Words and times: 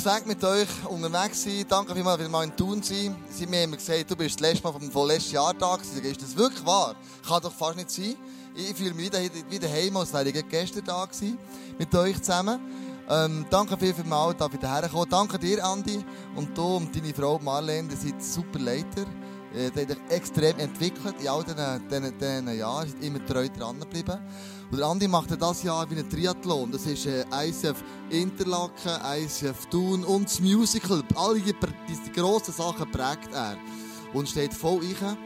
Fängt 0.00 0.26
mit 0.26 0.42
euch 0.42 0.68
unterwegs 0.88 1.44
sein. 1.44 1.64
Danke 1.68 1.94
vielmals, 1.94 2.18
dass 2.18 2.26
wir 2.26 2.30
mal 2.30 2.44
in 2.44 2.56
Thun 2.56 2.82
sind. 2.82 3.14
Sie 3.30 3.44
haben 3.44 3.50
mir 3.50 3.76
gesagt, 3.76 4.10
du 4.10 4.16
bist 4.16 4.40
das 4.40 4.48
letzte 4.48 4.66
Mal 4.66 4.72
vom, 4.90 5.06
letzten 5.06 5.34
Jahr 5.34 5.52
da 5.54 5.76
gewesen. 5.76 6.02
Ist 6.02 6.22
das 6.22 6.36
wirklich 6.36 6.64
wahr? 6.64 6.96
Kann 7.26 7.42
doch 7.42 7.52
fast 7.52 7.76
nicht 7.76 7.90
sein. 7.90 8.16
Ich 8.54 8.74
fühle 8.74 8.94
mich 8.94 9.12
wieder, 9.12 9.68
heim, 9.68 9.96
als 9.96 10.12
wäre 10.12 10.28
ich 10.28 10.48
gestern 10.48 10.84
da 10.84 11.04
gewesen. 11.04 11.38
Mit 11.78 11.94
euch 11.94 12.20
zusammen. 12.20 12.58
Ähm, 13.08 13.44
danke 13.50 13.76
viel, 13.76 13.92
vielmals, 13.92 14.38
dass 14.38 14.50
ihr 14.52 14.72
hergekommen 14.72 15.08
Danke 15.10 15.38
dir, 15.38 15.64
Andi. 15.64 16.04
Und 16.34 16.56
du 16.56 16.76
und 16.76 16.96
deine 16.96 17.12
Frau 17.12 17.38
Marlene, 17.38 17.90
ihr 17.92 17.96
seid 17.96 18.24
super 18.24 18.58
Leiter. 18.58 19.04
Äh, 19.54 19.70
die 19.70 19.92
sich 19.92 19.98
extrem 20.08 20.58
entwickelt 20.58 21.14
in 21.20 21.28
all 21.28 21.44
diesen, 21.44 21.88
diesen, 21.88 22.18
diesen 22.18 22.58
Jahren. 22.58 22.88
Seid 22.88 23.02
immer 23.02 23.24
treu 23.26 23.48
dran 23.48 23.80
geblieben. 23.80 24.18
Und 24.70 24.78
der 24.78 24.86
Andi 24.86 25.06
macht 25.06 25.30
das 25.40 25.62
Jahr 25.62 25.88
wie 25.90 25.98
ein 25.98 26.08
Triathlon. 26.08 26.72
Das 26.72 26.86
ist 26.86 27.06
äh, 27.06 27.24
ICF 27.30 27.82
Interlaken, 28.08 28.98
ICF 29.04 29.66
Thun 29.66 30.04
und 30.04 30.24
das 30.24 30.40
Musical. 30.40 31.02
Alle 31.14 31.40
die, 31.40 31.52
die 31.52 32.12
grossen 32.12 32.54
Sachen 32.54 32.90
prägt 32.90 33.34
er. 33.34 33.58
Und 34.14 34.28
steht 34.28 34.54
voll 34.54 34.80
rein. 35.00 35.18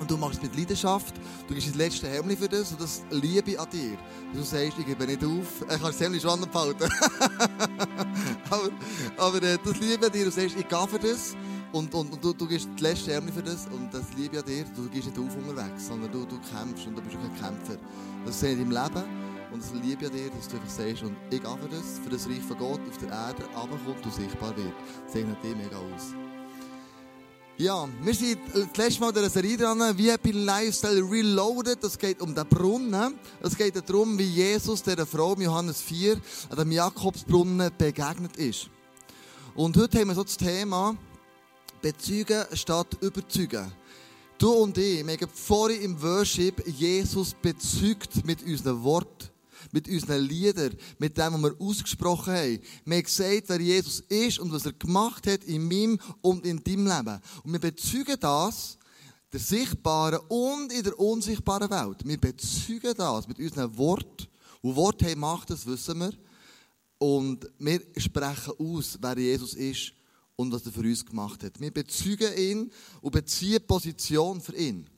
Und 0.00 0.10
du 0.10 0.18
machst 0.18 0.36
es 0.36 0.42
mit 0.42 0.56
Leidenschaft. 0.56 1.14
Du 1.48 1.54
gibst 1.54 1.70
das 1.70 1.76
letzte 1.76 2.08
Hemd 2.08 2.38
für 2.38 2.48
das 2.48 2.72
und 2.72 2.80
das 2.82 3.02
liebe 3.10 3.58
an 3.58 3.68
dir. 3.70 3.96
Du 4.34 4.42
sagst, 4.42 4.78
ich 4.78 4.84
gebe 4.84 5.06
nicht 5.06 5.24
auf. 5.24 5.62
Ich 5.62 5.68
kann 5.68 5.80
das 5.80 6.00
Hemd 6.00 6.20
schon 6.20 6.40
behalten. 6.40 6.90
aber 8.50 8.68
aber 9.16 9.42
äh, 9.42 9.56
das 9.64 9.78
liebe 9.78 10.06
an 10.06 10.12
dir. 10.12 10.26
Du 10.26 10.30
sagst, 10.30 10.56
ich 10.58 10.68
gehe 10.68 10.88
für 10.88 10.98
das. 10.98 11.34
Und, 11.76 11.92
und, 11.94 12.10
und 12.10 12.24
du, 12.24 12.32
du 12.32 12.48
gibst 12.48 12.70
das 12.72 12.80
letzte 12.80 13.12
Hemd 13.12 13.30
für 13.34 13.42
das. 13.42 13.66
Und 13.66 13.92
das 13.92 14.04
liebe 14.16 14.36
ich 14.36 14.42
an 14.42 14.48
dir. 14.48 14.64
Du 14.74 14.88
gehst 14.88 15.08
nicht 15.08 15.18
auf 15.18 15.36
unterwegs, 15.36 15.88
sondern 15.88 16.10
du, 16.10 16.24
du 16.24 16.40
kämpfst 16.50 16.86
und 16.86 16.96
du 16.96 17.02
bist 17.02 17.16
auch 17.16 17.20
ein 17.20 17.34
Kämpfer. 17.38 17.76
Das 18.24 18.40
sehe 18.40 18.54
ich 18.54 18.60
im 18.60 18.70
Leben. 18.70 19.04
Und 19.52 19.62
das 19.62 19.74
liebe 19.74 20.06
ich 20.06 20.10
an 20.10 20.16
dir, 20.16 20.30
dass 20.30 20.48
du 20.48 20.56
einfach 20.56 20.70
sagst, 20.70 21.02
und 21.02 21.14
ich 21.30 21.42
gehe 21.42 21.58
für 21.58 21.68
das, 21.68 21.98
für 22.02 22.08
das 22.08 22.26
Reich 22.26 22.40
von 22.48 22.56
Gott 22.56 22.80
auf 22.88 22.96
der 22.96 23.10
Erde 23.10 23.42
runterkommt 23.54 24.06
und 24.06 24.14
sichtbar 24.14 24.56
wird. 24.56 24.72
Das 25.04 25.12
zeichnet 25.12 25.44
dich 25.44 25.54
mega 25.54 25.76
aus. 25.76 26.14
Ja, 27.58 27.86
wir 28.02 28.14
sind 28.14 28.38
das 28.54 28.76
letzte 28.78 29.00
Mal 29.02 29.08
in 29.10 29.14
dieser 29.16 29.30
Serie 29.30 29.56
dran, 29.58 29.98
VIP 29.98 30.32
Lifestyle 30.32 31.02
Reloaded. 31.10 31.84
Das 31.84 31.98
geht 31.98 32.22
um 32.22 32.34
den 32.34 32.46
Brunnen. 32.46 33.18
Es 33.42 33.54
geht 33.54 33.76
darum, 33.86 34.18
wie 34.18 34.24
Jesus 34.24 34.82
der 34.82 35.04
Frau 35.04 35.34
Johannes 35.34 35.82
4 35.82 36.18
an 36.48 36.56
dem 36.56 36.72
Jakobsbrunnen 36.72 37.70
begegnet 37.76 38.38
ist. 38.38 38.70
Und 39.54 39.76
heute 39.76 40.00
haben 40.00 40.08
wir 40.08 40.14
so 40.14 40.24
das 40.24 40.38
Thema 40.38 40.96
Bezeugen 41.80 42.44
statt 42.52 42.96
Überzeugen. 43.00 43.72
Du 44.38 44.50
und 44.50 44.76
ich, 44.76 45.06
wir 45.06 45.14
haben 45.14 45.30
vorhin 45.32 45.82
im 45.82 46.02
Worship 46.02 46.66
Jesus 46.66 47.34
bezeugt 47.34 48.24
mit 48.24 48.42
unseren 48.42 48.82
Worten, 48.82 49.28
mit 49.72 49.88
unseren 49.88 50.22
Liedern, 50.22 50.74
mit 50.98 51.16
dem, 51.16 51.34
was 51.34 51.42
wir 51.42 51.60
ausgesprochen 51.60 52.34
haben. 52.34 52.60
Wir 52.84 52.96
haben 52.96 53.02
gesagt, 53.04 53.44
wer 53.46 53.60
Jesus 53.60 54.00
ist 54.08 54.38
und 54.38 54.52
was 54.52 54.66
er 54.66 54.72
gemacht 54.72 55.26
hat 55.26 55.44
in 55.44 55.66
meinem 55.66 55.98
und 56.20 56.44
in 56.44 56.62
deinem 56.62 56.86
Leben. 56.86 57.20
Und 57.44 57.52
wir 57.52 57.60
bezeugen 57.60 58.16
das 58.20 58.78
der 59.32 59.40
sichtbaren 59.40 60.20
und 60.28 60.72
in 60.72 60.84
der 60.84 60.98
unsichtbaren 60.98 61.70
Welt. 61.70 62.06
Wir 62.06 62.18
bezeugen 62.18 62.94
das 62.96 63.28
mit 63.28 63.38
unseren 63.38 63.76
Worten. 63.76 64.26
Und 64.62 64.76
Worte 64.76 65.10
haben 65.10 65.20
Macht, 65.20 65.50
das 65.50 65.66
wissen 65.66 65.98
wir. 65.98 66.12
Und 66.98 67.48
wir 67.58 67.80
sprechen 67.96 68.54
aus, 68.58 68.98
wer 69.00 69.18
Jesus 69.18 69.54
ist 69.54 69.92
und 70.36 70.52
was 70.52 70.64
er 70.66 70.72
für 70.72 70.80
uns 70.80 71.04
gemacht 71.04 71.42
hat. 71.42 71.58
Wir 71.58 71.70
bezeugen 71.70 72.36
ihn 72.36 72.72
und 73.00 73.10
beziehen 73.10 73.66
Position 73.66 74.40
für 74.40 74.54
ihn. 74.54 74.88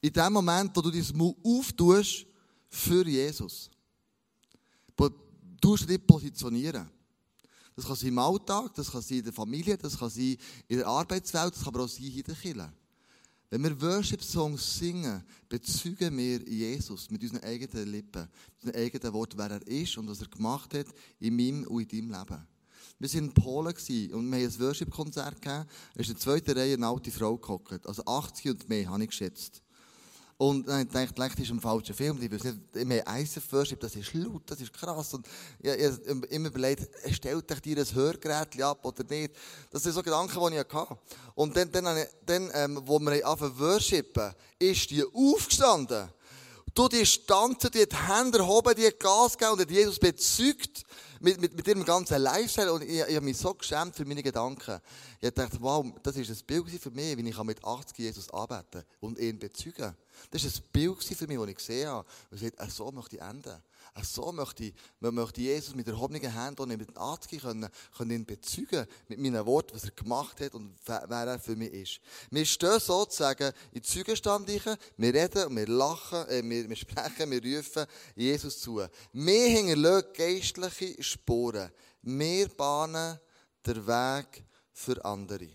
In 0.00 0.12
dem 0.12 0.32
Moment, 0.32 0.76
wo 0.76 0.80
du 0.80 0.90
dein 0.90 1.16
Mund 1.16 1.36
auftust 1.44 2.26
für 2.68 3.06
Jesus, 3.06 3.70
tust 5.62 5.84
du 5.84 5.86
dich 5.86 6.06
positionieren. 6.06 6.90
Das 7.74 7.86
kann 7.86 7.96
sein 7.96 8.08
im 8.08 8.18
Alltag, 8.18 8.74
das 8.74 8.90
kann 8.90 9.00
sein 9.00 9.18
in 9.18 9.24
der 9.24 9.32
Familie, 9.32 9.78
das 9.78 9.98
kann 9.98 10.10
sein 10.10 10.36
in 10.68 10.78
der 10.78 10.86
Arbeitswelt, 10.86 11.54
das 11.54 11.60
kann 11.60 11.74
aber 11.74 11.84
auch 11.84 11.88
sein 11.88 12.04
in 12.04 12.22
der 12.22 12.34
Kirche. 12.34 12.72
Wenn 13.48 13.62
wir 13.62 13.80
Worship-Songs 13.80 14.78
singen, 14.78 15.22
bezeugen 15.48 16.16
wir 16.16 16.42
Jesus 16.42 17.10
mit 17.10 17.22
unseren 17.22 17.44
eigenen 17.44 17.90
Lippen, 17.90 18.22
mit 18.22 18.64
unseren 18.64 18.80
eigenen 18.82 19.12
Worten, 19.12 19.38
wer 19.38 19.50
er 19.50 19.66
ist 19.66 19.96
und 19.98 20.08
was 20.08 20.20
er 20.20 20.28
gemacht 20.28 20.74
hat 20.74 20.86
in 21.20 21.36
meinem 21.36 21.66
und 21.66 21.92
in 21.92 22.08
deinem 22.08 22.18
Leben. 22.20 22.46
Wir 23.02 23.12
waren 23.14 23.24
in 23.24 23.34
Polen 23.34 23.66
und 23.66 23.82
wir 23.82 24.16
haben 24.16 24.32
ein 24.32 24.60
Worship-Konzert 24.60 25.42
gegeben. 25.42 25.66
Da 25.94 26.00
ist 26.00 26.08
in 26.08 26.14
der 26.14 26.22
zweiten 26.22 26.56
Reihe 26.56 26.74
eine 26.74 26.86
alte 26.86 27.10
Frau 27.10 27.36
gehockt. 27.36 27.84
Also 27.84 28.04
80 28.04 28.50
und 28.52 28.68
mehr, 28.68 28.88
habe 28.88 29.02
ich 29.02 29.10
geschätzt. 29.10 29.60
Und 30.38 30.68
dann 30.68 30.88
habe 30.88 31.02
ich 31.02 31.08
gedacht, 31.08 31.32
das 31.32 31.40
ist 31.40 31.50
ein 31.50 31.58
falscher 31.58 31.94
Film. 31.94 32.22
Ich 32.22 32.30
weiß 32.30 32.44
nicht, 32.44 32.58
wir 32.72 33.04
haben 33.04 33.20
ISF-Worship, 33.20 33.80
das 33.80 33.96
ist 33.96 34.14
laut, 34.14 34.42
das 34.46 34.60
ist 34.60 34.72
krass. 34.72 35.14
Und 35.14 35.26
ich, 35.58 35.70
habe 35.72 36.26
immer 36.26 36.46
überlegt, 36.46 36.88
stellt 37.12 37.50
euch 37.50 37.60
dir 37.60 37.78
ein 37.78 37.92
Hörgerät 37.92 38.62
ab 38.62 38.86
oder 38.86 39.02
nicht? 39.02 39.34
Das 39.72 39.82
sind 39.82 39.94
so 39.94 40.02
Gedanken, 40.04 40.38
die 40.52 40.58
ich 40.58 40.72
hatte. 40.72 40.96
Und 41.34 41.56
dann, 41.56 41.72
dann, 41.72 42.06
dann 42.24 42.50
ähm, 42.54 42.82
wo 42.84 43.00
wir 43.00 43.26
anfangen 43.26 43.58
worshipen, 43.58 44.32
ist 44.60 44.90
die 44.92 45.04
aufgestanden. 45.04 46.08
Du, 46.72 46.86
die 46.86 47.02
tanzen, 47.26 47.70
die 47.72 47.86
die 47.86 47.96
Hände 47.96 48.38
erhoben, 48.38 48.76
die 48.76 48.88
Gas 48.96 49.36
gegeben 49.36 49.54
und 49.54 49.60
hat 49.60 49.70
Jesus 49.72 49.98
bezeugt 49.98 50.84
mit, 51.22 51.40
mit, 51.40 51.54
mit 51.54 51.66
ihrem 51.66 51.84
ganzen 51.84 52.20
Lifestyle. 52.20 52.72
Und 52.72 52.82
ich, 52.82 53.00
ich 53.00 53.16
habe 53.16 53.20
mich 53.20 53.36
so 53.36 53.54
geschämt 53.54 53.94
für 53.94 54.04
meine 54.04 54.22
Gedanken. 54.22 54.80
Ich 55.20 55.30
dachte, 55.30 55.56
wow, 55.60 55.86
das 56.02 56.16
ist 56.16 56.30
ein 56.30 56.46
Bild 56.46 56.68
für 56.80 56.90
mich, 56.90 57.16
wie 57.16 57.28
ich 57.28 57.42
mit 57.42 57.64
80 57.64 57.98
Jesus 57.98 58.30
arbeiten 58.30 58.84
und 59.00 59.18
ihn 59.18 59.38
bezeugen 59.38 59.94
Das 60.30 60.44
war 60.44 60.50
ein 60.50 60.70
Bild 60.72 61.04
für 61.04 61.26
mich, 61.26 61.38
das 61.38 61.48
ich 61.48 61.56
gesehen 61.56 61.88
habe. 61.88 62.06
Und 62.30 62.42
ich 62.42 62.52
sagte, 62.56 62.70
so 62.70 62.90
möchte 62.90 63.16
ich 63.16 63.22
enden. 63.22 63.62
So 64.00 64.32
möchte 64.32 64.64
ich, 64.64 64.74
möchte 65.00 65.42
Jesus 65.42 65.74
mit 65.74 65.86
erhobenen 65.86 66.22
Händen 66.22 66.62
und 66.62 66.68
mit 66.68 66.88
den 66.88 66.96
Arzt 66.96 67.28
können, 67.28 67.68
können 67.94 68.10
ihn 68.10 68.24
bezeugen 68.24 68.86
mit 69.06 69.18
meinen 69.18 69.44
Worten, 69.44 69.74
was 69.74 69.84
er 69.84 69.90
gemacht 69.90 70.40
hat 70.40 70.54
und 70.54 70.74
wer 70.86 71.10
er 71.10 71.38
für 71.38 71.54
mich 71.54 71.72
ist. 71.72 72.00
Wir 72.30 72.46
stehen 72.46 72.80
sozusagen 72.80 73.52
in 73.70 73.82
Zeugenstand, 73.82 74.48
wir 74.48 75.14
reden 75.14 75.46
und 75.46 75.56
wir 75.56 75.68
lachen, 75.68 76.26
äh, 76.28 76.42
wir, 76.42 76.68
wir 76.70 76.76
sprechen, 76.76 77.30
wir 77.30 77.58
rufen 77.58 77.84
Jesus 78.16 78.60
zu. 78.60 78.82
Wir 79.12 79.48
hinterlassen 79.48 80.08
geistliche 80.14 81.02
Spuren. 81.02 81.70
Wir 82.00 82.48
bahnen 82.48 83.20
den 83.66 83.86
Weg 83.86 84.44
für 84.72 85.04
andere. 85.04 85.48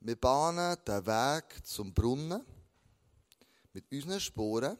Wir 0.00 0.16
bahnen 0.16 0.76
den 0.84 1.06
Weg 1.06 1.64
zum 1.64 1.94
Brunnen 1.94 2.44
mit 3.72 3.90
unseren 3.92 4.20
Spuren. 4.20 4.76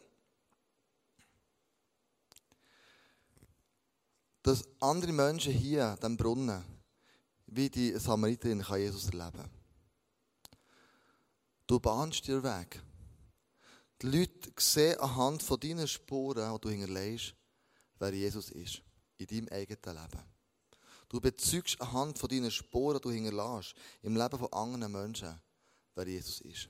Dass 4.42 4.64
andere 4.80 5.12
Menschen 5.12 5.52
hier 5.52 5.96
diesem 5.96 6.16
Brunnen, 6.16 6.64
wie 7.46 7.68
die 7.68 7.98
Samariterin, 7.98 8.62
kann 8.62 8.80
Jesus 8.80 9.06
erleben. 9.06 9.50
Du 11.66 11.78
bahnst 11.78 12.26
dir 12.26 12.42
Weg. 12.42 12.80
Die 14.00 14.06
Leute 14.06 14.52
sehen 14.58 14.98
anhand 15.00 15.42
von 15.42 15.58
deinen 15.58 15.88
Spuren, 15.88 16.54
die 16.54 16.60
du 16.60 16.68
hinterlässt, 16.70 17.34
wer 17.98 18.14
Jesus 18.14 18.50
ist. 18.50 18.82
In 19.18 19.26
deinem 19.26 19.48
eigenen 19.48 19.96
Leben. 19.96 20.22
Du 21.08 21.20
bezeugst 21.20 21.80
anhand 21.80 22.18
von 22.18 22.28
deinen 22.28 22.50
Spuren, 22.50 22.98
die 22.98 23.02
du 23.02 23.10
hinterlässt, 23.10 23.74
im 24.02 24.16
Leben 24.16 24.38
von 24.38 24.52
anderen 24.52 24.92
Menschen, 24.92 25.40
wer 25.94 26.06
Jesus 26.06 26.40
ist. 26.42 26.68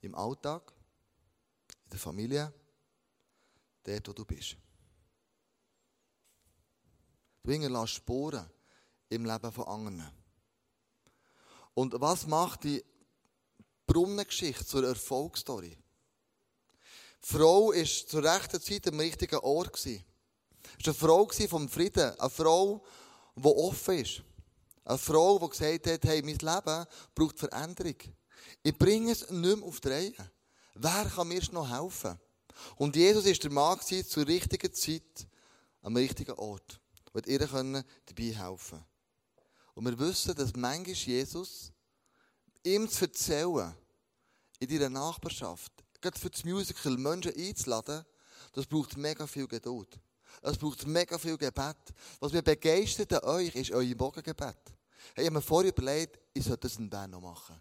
Im 0.00 0.14
Alltag, 0.14 0.72
in 1.84 1.90
der 1.90 1.98
Familie, 1.98 2.52
dort, 3.82 4.08
wo 4.08 4.12
du 4.12 4.24
bist. 4.24 4.56
Du 7.48 7.54
hinterlässt 7.54 7.94
Spuren 7.94 8.44
im 9.08 9.24
Leben 9.24 9.50
von 9.50 9.64
anderen. 9.64 10.12
Und 11.72 11.98
was 11.98 12.26
macht 12.26 12.64
die 12.64 12.84
Brunnengeschichte 13.86 14.66
zur 14.66 14.86
Erfolgsstory? 14.86 15.70
Die 15.70 17.26
Frau 17.26 17.68
war 17.68 17.84
zur 17.84 18.22
rechten 18.22 18.60
Zeit 18.60 18.86
am 18.88 19.00
richtigen 19.00 19.38
Ort. 19.38 19.74
Es 19.76 19.86
war 19.86 20.04
eine 20.84 20.92
Frau 20.92 21.26
vom 21.48 21.70
Frieden, 21.70 22.20
eine 22.20 22.28
Frau, 22.28 22.84
die 23.34 23.46
offen 23.46 23.98
ist. 24.00 24.22
Eine 24.84 24.98
Frau, 24.98 25.38
die 25.38 25.48
gesagt 25.48 25.86
hat, 25.86 26.04
hey, 26.04 26.20
mein 26.20 26.36
Leben 26.36 26.86
braucht 27.14 27.38
Veränderung. 27.38 27.96
Ich 28.62 28.76
bringe 28.76 29.12
es 29.12 29.30
nicht 29.30 29.56
mehr 29.56 29.66
auf 29.66 29.80
die 29.80 29.88
Reihe. 29.88 30.32
Wer 30.74 31.06
kann 31.06 31.28
mir 31.28 31.42
noch 31.52 31.70
helfen? 31.70 32.20
Und 32.76 32.94
Jesus 32.94 33.24
war 33.24 33.32
der 33.32 33.50
Mann 33.50 33.80
zur 33.80 34.26
richtigen 34.26 34.74
Zeit 34.74 35.26
am 35.80 35.96
richtigen 35.96 36.32
Ort 36.32 36.78
und 37.18 37.26
ihr 37.26 37.46
können 37.46 37.84
dabei 38.06 38.34
helfen. 38.34 38.84
Und 39.74 39.84
wir 39.84 39.98
wissen, 39.98 40.34
dass 40.34 40.54
manchmal 40.56 40.94
Jesus 40.94 41.72
ihm 42.64 42.88
zu 42.88 43.04
erzählen, 43.04 43.74
in 44.60 44.68
deiner 44.68 44.88
Nachbarschaft, 44.88 45.72
gerade 46.00 46.18
für 46.18 46.30
das 46.30 46.44
Musical 46.44 46.96
Menschen 46.96 47.32
einzuladen, 47.36 48.04
das 48.52 48.66
braucht 48.66 48.96
mega 48.96 49.26
viel 49.26 49.46
Geduld. 49.46 49.98
Es 50.42 50.56
braucht 50.56 50.86
mega 50.86 51.18
viel 51.18 51.36
Gebet. 51.36 51.76
Was 52.20 52.32
mir 52.32 52.42
begeistert 52.42 53.12
an 53.12 53.28
euch, 53.28 53.54
ist 53.54 53.70
euer 53.70 53.94
Morgengebet. 53.96 54.56
Hey, 55.14 55.24
ich 55.24 55.26
habe 55.26 55.34
mir 55.34 55.42
vorher 55.42 55.72
überlegt, 55.72 56.18
ich 56.34 56.44
sollte 56.44 56.68
das 56.68 56.76
in 56.76 56.88
Bern 56.88 57.10
noch 57.10 57.20
machen. 57.20 57.60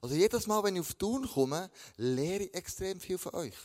Also 0.00 0.14
jedes 0.14 0.46
Mal, 0.46 0.62
wenn 0.62 0.76
ich 0.76 0.80
auf 0.80 0.94
Tun 0.94 1.28
komme, 1.28 1.70
lehre 1.96 2.44
ich 2.44 2.54
extrem 2.54 3.00
viel 3.00 3.18
von 3.18 3.34
euch. 3.34 3.56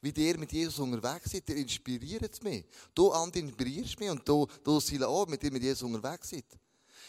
Wie 0.00 0.10
ihr 0.10 0.38
mit 0.38 0.52
Jesus 0.52 0.78
unterwegs 0.78 1.30
seid. 1.30 1.48
Ihr 1.50 1.56
inspiriert 1.56 2.42
mich. 2.42 2.64
Du, 2.94 3.10
Andi, 3.10 3.40
inspirierst 3.40 3.98
mich 3.98 4.10
und 4.10 4.26
du, 4.28 4.46
du 4.62 4.80
Sila 4.80 5.06
auch, 5.06 5.26
mit 5.26 5.42
dir 5.42 5.50
mit 5.50 5.62
Jesus 5.62 5.82
unterwegs 5.82 6.30
seid. 6.30 6.46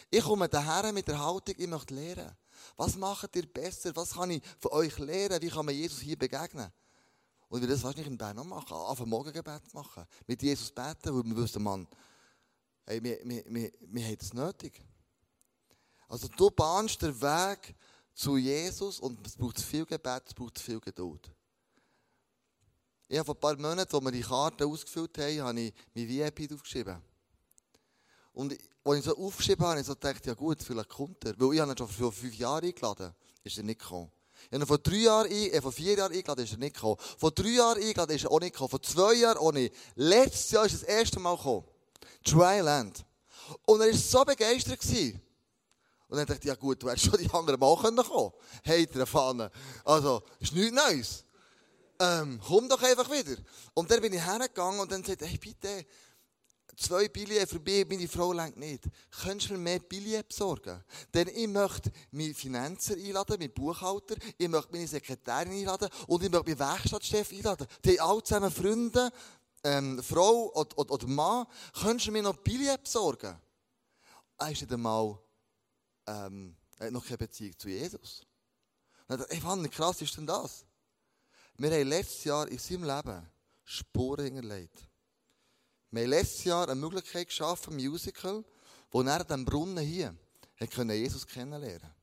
Ich 0.10 0.24
komme 0.24 0.50
daher 0.50 0.92
mit 0.92 1.08
der 1.08 1.20
Haltung, 1.20 1.56
ich 1.58 1.68
möchte 1.68 1.94
lernen. 1.94 2.36
Was 2.76 2.96
macht 2.96 3.36
ihr 3.36 3.46
besser? 3.46 3.96
Was 3.96 4.14
kann 4.14 4.32
ich 4.32 4.44
von 4.60 4.72
euch 4.72 4.98
lernen? 4.98 5.42
Wie 5.42 5.50
kann 5.50 5.66
man 5.66 5.76
Jesus 5.76 6.00
hier 6.00 6.18
begegnen? 6.18 6.72
Und 7.48 7.62
wir 7.62 7.68
das 7.68 7.84
wahrscheinlich 7.84 8.08
in 8.08 8.18
Bern 8.18 8.48
machen, 8.48 8.74
auf 8.74 9.02
ein 9.02 9.10
Morgengebet 9.10 9.74
machen. 9.74 10.06
Mit 10.28 10.42
Jesus 10.42 10.72
beten, 10.72 11.16
weil 11.16 11.24
wir 11.24 11.36
wissen, 11.36 11.64
Mann, 11.64 11.88
hey, 12.86 13.04
wir, 13.04 13.20
wir, 13.24 13.44
wir, 13.48 13.72
wir 13.80 14.04
haben 14.06 14.18
es 14.20 14.34
nötig. 14.34 14.82
Also 16.08 16.28
du 16.28 16.50
bahnst 16.52 17.02
den 17.02 17.20
Weg 17.22 17.76
zu 18.14 18.38
Jesus 18.38 19.00
und 19.00 19.26
es 19.26 19.36
braucht 19.36 19.62
viel 19.62 19.86
Gebet, 19.86 20.24
es 20.28 20.34
braucht 20.34 20.60
viel 20.60 20.80
Geduld. 20.80 21.32
Ich 23.12 23.20
vor 23.24 23.34
ein 23.34 23.40
paar 23.40 23.58
Monaten, 23.58 23.96
als 23.96 24.06
wir 24.06 24.12
die 24.12 24.22
Karte 24.22 24.68
ausgefüllt 24.68 25.18
haben, 25.18 25.42
habe 25.42 25.60
ich 25.60 25.74
mein 25.96 26.08
VIP 26.08 26.54
aufgeschrieben. 26.54 27.02
Und 28.34 28.56
als 28.84 29.00
ich 29.00 29.06
so 29.06 29.18
aufgeschrieben 29.18 29.66
habe, 29.66 29.80
habe 29.80 29.82
ich 29.82 29.88
gedacht, 29.88 30.26
ja 30.28 30.36
gut, 30.36 30.62
vielleicht 30.62 30.90
kommt 30.90 31.26
er. 31.26 31.34
Weil 31.40 31.56
ich 31.56 31.60
habe 31.60 31.72
ihn 31.72 31.78
schon 31.78 31.88
vor 31.88 32.12
fünf 32.12 32.36
Jahren 32.36 32.64
eingeladen, 32.64 33.12
ist 33.44 33.58
er 33.58 33.64
nicht 33.64 33.80
gekommen. 33.80 34.12
Ich 34.44 34.54
habe 34.54 34.64
ihn 34.64 34.68
vor 34.68 34.78
drei 34.78 34.98
Jahren, 34.98 35.32
äh, 35.32 35.60
vor 35.60 35.72
vier 35.72 35.98
Jahren 35.98 36.14
eingeladen, 36.14 36.44
ist 36.46 36.52
er 36.52 36.60
nicht 36.60 36.76
gekommen. 36.76 36.98
Vor 37.18 37.32
drei 37.32 37.50
Jahren 37.50 37.82
eingeladen, 37.82 38.16
ist 38.16 38.26
er 38.26 38.32
auch 38.32 38.40
nicht 38.40 38.54
gekommen. 38.54 38.70
Vor 38.70 38.82
zwei 38.84 39.14
Jahren 39.16 39.38
auch 39.40 39.52
nicht. 39.54 39.74
Letztes 39.96 40.52
Jahr 40.52 40.66
ist 40.68 40.74
er 40.74 40.80
das 40.80 40.88
erste 40.88 41.20
Mal 41.20 41.36
gekommen. 41.36 41.66
Dryland. 42.24 43.06
Und 43.66 43.82
er 43.82 43.88
war 43.88 43.94
so 43.94 44.24
begeistert. 44.24 44.80
Gewesen. 44.80 45.20
Und 46.08 46.18
dann 46.18 46.28
dachte 46.28 46.42
ich, 46.42 46.48
ja 46.48 46.56
gut, 46.56 46.82
du 46.84 46.90
hättest 46.90 47.08
schon 47.08 47.18
die 47.18 47.30
anderen 47.32 47.60
Mal 47.60 47.76
kommen 47.76 47.98
können. 47.98 48.32
Hey, 48.64 48.86
der 48.86 49.08
Pfanne. 49.08 49.50
Also, 49.84 50.22
ist 50.40 50.54
nichts 50.54 50.72
Neues. 50.72 51.24
Ähm, 52.02 52.40
komm 52.46 52.70
doch 52.70 52.82
einfach 52.82 53.10
wieder. 53.12 53.36
Und 53.74 53.92
dann 53.92 54.02
bin 54.02 54.14
ich 54.14 54.26
hergegangen 54.26 54.80
und 54.80 54.92
dann 54.92 55.04
sagte 55.04 55.26
hey 55.26 55.38
bitte, 55.38 55.86
zwei 56.78 57.10
Billets 57.10 57.52
für 57.52 57.60
mich, 57.60 57.88
meine 57.88 58.08
Frau 58.08 58.32
lenkt 58.32 58.58
nicht. 58.58 58.86
Könntest 59.22 59.50
du 59.50 59.54
mir 59.56 59.60
mehr 59.60 59.80
Billets 59.80 60.30
besorgen? 60.30 60.82
Denn 61.14 61.28
ich 61.28 61.48
möchte 61.48 61.92
meine 62.12 62.34
Finanzer 62.34 62.94
einladen, 62.94 63.38
meinen 63.38 63.54
Buchhalter, 63.54 64.16
ich 64.38 64.48
möchte 64.48 64.72
meine 64.72 64.88
Sekretärin 64.88 65.52
einladen 65.52 65.90
und 66.08 66.24
ich 66.24 66.32
möchte 66.32 66.50
meinen 66.50 66.60
Werkstattchef 66.60 67.32
einladen. 67.32 67.68
Die 67.84 68.00
haben 68.00 68.10
alle 68.10 68.24
zusammen 68.24 68.52
Freunde, 68.52 69.12
ähm, 69.64 70.02
Frau 70.02 70.54
oder, 70.54 70.78
oder, 70.78 70.92
oder 70.94 71.08
Mann. 71.08 71.48
Könntest 71.82 72.08
du 72.08 72.12
mir 72.12 72.24
noch 72.24 72.38
Billets 72.38 72.84
besorgen? 72.84 73.38
Er 74.38 74.52
ist 74.52 74.62
nicht 74.62 74.72
einmal, 74.72 75.20
ähm, 76.08 76.56
er 76.78 76.88
hat 76.88 76.94
noch 76.94 77.04
keine 77.04 77.18
Beziehung 77.18 77.58
zu 77.60 77.68
Jesus. 77.68 78.26
Und 79.08 79.16
ich 79.16 79.22
dachte, 79.22 79.34
ey, 79.34 79.42
Mann, 79.42 79.70
krass 79.70 80.02
ist 80.02 80.16
denn 80.16 80.26
das? 80.26 80.66
Wir 81.62 81.72
haben 81.72 81.90
letztes 81.90 82.24
Jahr 82.24 82.48
in 82.48 82.58
seinem 82.58 82.86
Leben 82.86 83.30
Spuren 83.66 84.24
hinterlegt. 84.24 84.88
Wir 85.92 86.04
haben 86.04 86.10
letztes 86.10 86.46
Jahr 86.46 86.70
eine 86.70 86.80
Möglichkeit 86.80 87.28
geschaffen, 87.28 87.74
ein 87.74 87.86
Musical, 87.86 88.46
wo 88.90 89.02
er 89.02 89.26
diesem 89.26 89.44
Brunnen 89.44 89.84
hier 89.84 90.16
können 90.74 90.96
Jesus 90.96 91.28
kennenlernen 91.28 91.94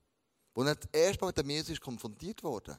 Wo 0.54 0.62
er 0.62 0.74
das 0.74 0.90
erste 0.92 1.22
Mal 1.22 1.28
mit 1.28 1.38
dem 1.38 1.48
Jesus 1.48 1.80
konfrontiert 1.80 2.42
wurde. 2.42 2.78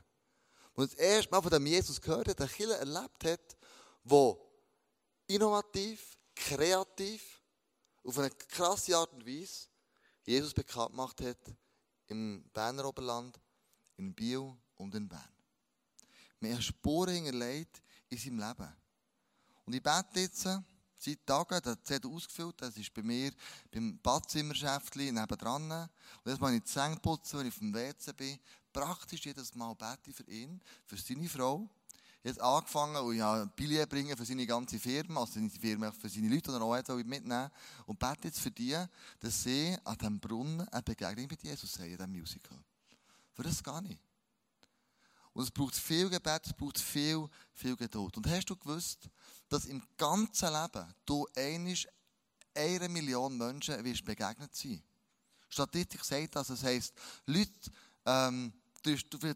Wo 0.76 0.84
er 0.84 0.88
das 0.88 0.96
erste 0.98 1.32
Mal 1.32 1.42
von 1.42 1.50
dem 1.50 1.66
Jesus 1.66 2.00
gehört 2.00 2.28
hat, 2.28 2.40
der 2.40 2.48
Killer 2.48 2.78
erlebt 2.78 3.26
hat, 3.26 3.58
wo 4.04 4.40
innovativ, 5.26 6.16
kreativ, 6.36 7.42
auf 8.04 8.20
eine 8.20 8.30
krasse 8.30 8.96
Art 8.96 9.12
und 9.14 9.26
Weise 9.26 9.68
Jesus 10.26 10.54
bekannt 10.54 10.92
gemacht 10.92 11.22
hat 11.22 11.40
im 12.06 12.48
Berner 12.54 12.86
Oberland, 12.86 13.40
in 13.96 14.14
Biel 14.14 14.56
und 14.76 14.94
in 14.94 15.10
Bern. 15.10 15.37
Wir 16.39 16.54
haben 16.54 16.62
Spuren 16.62 17.16
hinterlegt 17.16 17.81
in 18.10 18.18
seinem 18.18 18.39
Leben. 18.39 18.74
Und 19.66 19.74
ich 19.74 19.84
bete 19.84 20.19
jetzt 20.19 20.48
seit 21.00 21.25
Tagen, 21.25 21.62
der 21.62 21.78
hat 21.95 22.06
ausgefüllt, 22.06 22.56
das 22.62 22.78
ist 22.78 22.94
bei 22.94 23.04
mir 23.04 23.31
beim 23.72 24.00
Badzimmerschäftchen 24.00 25.16
nebendran. 25.16 25.72
Und 25.72 25.89
jetzt 26.25 26.39
mache 26.39 26.56
ich 26.56 26.63
die 26.63 26.69
Zähne 26.69 26.98
putzen, 26.98 27.39
wenn 27.39 27.48
ich 27.48 27.54
auf 27.54 27.60
dem 27.60 27.74
WC 27.74 28.13
bin. 28.13 28.39
Praktisch 28.72 29.25
jedes 29.25 29.56
Mal 29.56 29.74
bete 29.75 30.10
ich 30.10 30.16
für 30.16 30.30
ihn, 30.30 30.62
für 30.86 30.98
seine 30.98 31.28
Frau. 31.28 31.69
Jetzt 32.24 32.42
angefangen, 32.42 32.98
und 32.98 33.16
ja, 33.16 33.45
Billett 33.45 33.90
bringen 33.90 34.18
für 34.18 34.25
seine 34.25 34.45
ganze 34.45 34.80
Firma, 34.80 35.22
also 35.22 35.33
seine 35.33 35.50
Firma 35.50 35.92
für 35.92 36.10
seine 36.10 36.28
Leute, 36.28 36.51
die 36.51 36.57
er 36.57 36.62
auch 36.62 36.75
hat, 36.75 36.90
mitnehmen. 36.90 37.50
Und 37.86 38.00
bete 38.00 38.28
jetzt 38.28 38.40
für 38.40 38.51
die, 38.51 38.78
dass 39.19 39.44
sie 39.44 39.78
an 39.83 39.98
diesem 39.98 40.19
Brunnen 40.19 40.68
eine 40.68 40.83
Begegnung 40.83 41.28
mit 41.28 41.42
Jesus 41.44 41.78
haben, 41.80 41.86
in 41.86 41.98
diesem 41.98 42.12
Musical. 42.12 42.57
Für 43.33 43.44
das 43.44 43.63
gar 43.63 43.81
nicht. 43.81 44.00
Und 45.38 45.44
es 45.44 45.51
braucht 45.51 45.75
viel 45.75 46.10
Gebet, 46.10 46.48
es 46.48 46.54
braucht 46.54 46.80
viel, 46.80 47.30
viel 47.54 47.75
Geduld. 47.75 48.18
Und 48.18 48.25
hast 48.25 48.50
du 48.50 48.56
gewusst, 48.56 49.07
dass 49.48 49.66
im 49.66 49.84
ganzen 49.95 50.51
Leben 50.51 50.95
du 51.06 51.28
einisch 51.36 51.88
eine 52.56 52.89
Million 52.89 53.38
Menschen 53.38 53.84
wirst 53.84 54.04
begegnet 54.04 54.56
sein? 54.56 54.81
Statistik 55.48 56.04
sagt 56.04 56.36
das, 56.36 56.48
das 56.48 56.63
heisst, 56.63 56.92
Leute, 57.28 57.51
ähm, 58.07 58.51
du 58.81 58.95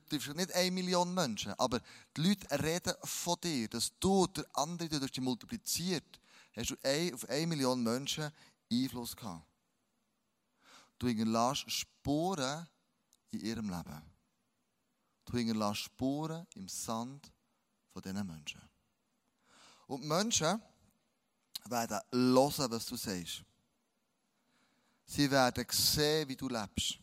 triffst 0.10 0.34
nicht 0.36 0.52
eine 0.56 0.72
Million 0.72 1.14
Menschen, 1.14 1.54
aber 1.60 1.80
die 2.18 2.30
Leute 2.30 2.64
reden 2.64 2.96
von 3.04 3.40
dir, 3.40 3.68
dass 3.68 3.92
du 4.00 4.26
der 4.26 4.48
andere, 4.54 4.90
der 4.90 5.02
durch 5.02 5.12
dich 5.12 5.24
multipliziert, 5.24 6.20
hast 6.56 6.72
du 6.72 7.14
auf 7.14 7.30
eine 7.30 7.46
Million 7.46 7.84
Menschen 7.84 8.32
Einfluss 8.72 9.16
gehabt. 9.16 9.46
Du 10.98 11.08
hinterlässt 11.08 11.70
Spuren 11.70 12.68
in 13.30 13.42
ihrem 13.42 13.70
Leben. 13.70 14.11
Du 15.32 15.38
hinterlässt 15.38 15.84
Spuren 15.84 16.46
im 16.56 16.68
Sand 16.68 17.32
von 17.94 18.02
diesen 18.02 18.28
Menschen. 18.28 18.62
Und 19.88 20.02
die 20.02 20.08
Menschen 20.08 20.62
werden 21.70 22.02
hören, 22.12 22.72
was 22.72 22.86
du 22.86 22.98
sagst. 22.98 23.42
Sie 25.06 25.32
werden 25.32 25.66
sehen, 25.72 26.28
wie 26.28 26.36
du 26.36 26.50
lebst. 26.50 27.00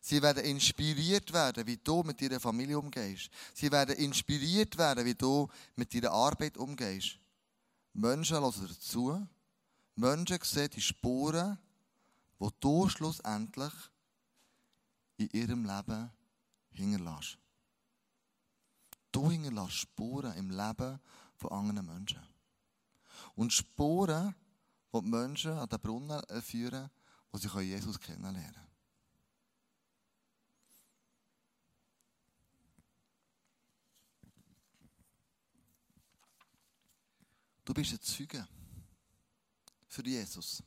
Sie 0.00 0.22
werden 0.22 0.42
inspiriert 0.42 1.30
werden, 1.34 1.66
wie 1.66 1.76
du 1.76 2.02
mit 2.02 2.20
deiner 2.20 2.40
Familie 2.40 2.78
umgehst. 2.78 3.30
Sie 3.52 3.70
werden 3.70 3.96
inspiriert 3.96 4.78
werden, 4.78 5.04
wie 5.04 5.14
du 5.14 5.46
mit 5.76 5.92
deiner 5.92 6.12
Arbeit 6.12 6.56
umgehst. 6.56 7.18
Menschen 7.92 8.38
hören 8.38 8.68
dazu. 8.68 9.26
Menschen 9.96 10.38
sehen 10.42 10.70
die 10.70 10.80
Spuren, 10.80 11.58
die 12.40 12.48
du 12.58 12.88
schlussendlich 12.88 13.72
in 15.18 15.28
ihrem 15.30 15.64
Leben 15.66 16.10
hinterlässt. 16.74 17.38
Du 19.12 19.30
hinterlässt 19.30 19.72
Spuren 19.72 20.36
im 20.36 20.50
Leben 20.50 21.00
von 21.36 21.50
anderen 21.50 21.86
Menschen. 21.86 22.22
Und 23.36 23.52
Spuren, 23.52 24.34
die 24.92 25.00
die 25.00 25.10
Menschen 25.10 25.52
an 25.52 25.68
den 25.68 25.80
Brunnen 25.80 26.22
führen, 26.42 26.90
wo 27.30 27.38
sie 27.38 27.48
Jesus 27.60 27.98
kennenlernen 27.98 28.52
können. 28.52 28.64
Du 37.64 37.72
bist 37.72 37.92
ein 37.92 38.00
Zeuge 38.02 38.46
für 39.88 40.04
Jesus. 40.06 40.62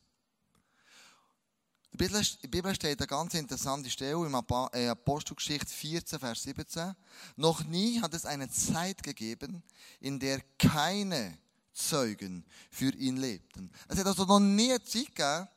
In 1.92 1.98
der 2.00 2.48
Bibel 2.50 2.76
steht 2.76 3.00
eine 3.00 3.08
ganz 3.08 3.34
interessante 3.34 3.90
Stelle 3.90 4.26
in 4.26 4.34
äh, 4.74 4.88
Apostelgeschichte 4.90 5.68
14, 5.68 6.20
Vers 6.20 6.44
17. 6.44 6.96
Noch 7.38 7.64
nie 7.64 8.02
hat 8.02 8.14
es 8.14 8.26
eine 8.26 8.50
Zeit 8.50 9.02
gegeben, 9.02 9.64
in 10.00 10.20
der 10.20 10.42
keine 10.60 11.38
Zeugen 11.74 12.46
für 12.70 12.94
ihn 12.94 13.18
lebten. 13.18 13.72
Es 13.88 13.98
hat 13.98 14.06
also 14.06 14.26
noch 14.26 14.40
nie 14.40 14.72
eine 14.72 14.84
Zeit 14.84 15.16
gegeben, 15.16 15.48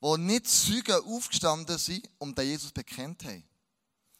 wo 0.00 0.16
nicht 0.16 0.48
Zeugen 0.48 1.04
aufgestanden 1.04 1.78
sind 1.78 2.08
und 2.18 2.38
den 2.38 2.46
Jesus 2.46 2.72
bekennt 2.72 3.24
haben. 3.24 3.44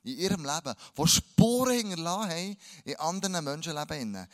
In 0.02 0.18
ihrem 0.18 0.44
Leben. 0.44 0.74
Wo 0.94 1.06
Spuren 1.06 1.76
hinterlassen 1.76 2.30
haben 2.30 2.56
in 2.84 2.96
anderen 2.96 3.44
Menschenleben. 3.44 4.26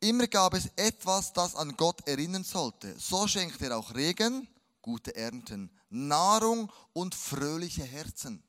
Immer 0.00 0.26
gab 0.26 0.54
es 0.54 0.66
etwas, 0.76 1.32
das 1.32 1.54
an 1.54 1.76
Gott 1.76 2.06
erinnern 2.06 2.44
sollte. 2.44 2.98
So 2.98 3.26
schenkt 3.26 3.60
er 3.62 3.76
auch 3.76 3.94
Regen 3.94 4.48
gute 4.88 5.14
Ernten, 5.14 5.70
Nahrung 5.90 6.72
und 6.94 7.14
fröhliche 7.14 7.84
Herzen. 7.84 8.42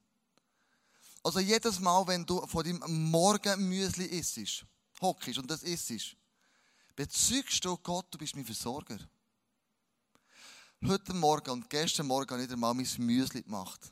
Also 1.22 1.42
jedes 1.42 1.82
Mal, 1.82 2.08
wenn 2.08 2.26
du 2.26 2.48
von 2.48 2.64
dem 2.64 2.82
Morgenmüsli 2.88 4.06
isst, 4.06 4.66
hockst 5.02 5.38
und 5.38 5.52
das 5.52 5.64
isst, 5.64 6.16
bezeugst 6.96 7.66
du 7.66 7.76
Gott, 7.76 8.06
du 8.12 8.18
bist 8.18 8.38
mein 8.38 8.46
Versorger. 8.46 8.98
Heute 10.88 11.14
Morgen 11.14 11.50
und 11.50 11.70
gestern 11.70 12.08
Morgen 12.08 12.32
habe 12.32 12.46
ich 12.46 12.56
mal 12.56 12.74
mein 12.74 12.88
Müsli 13.00 13.42
gemacht. 13.42 13.92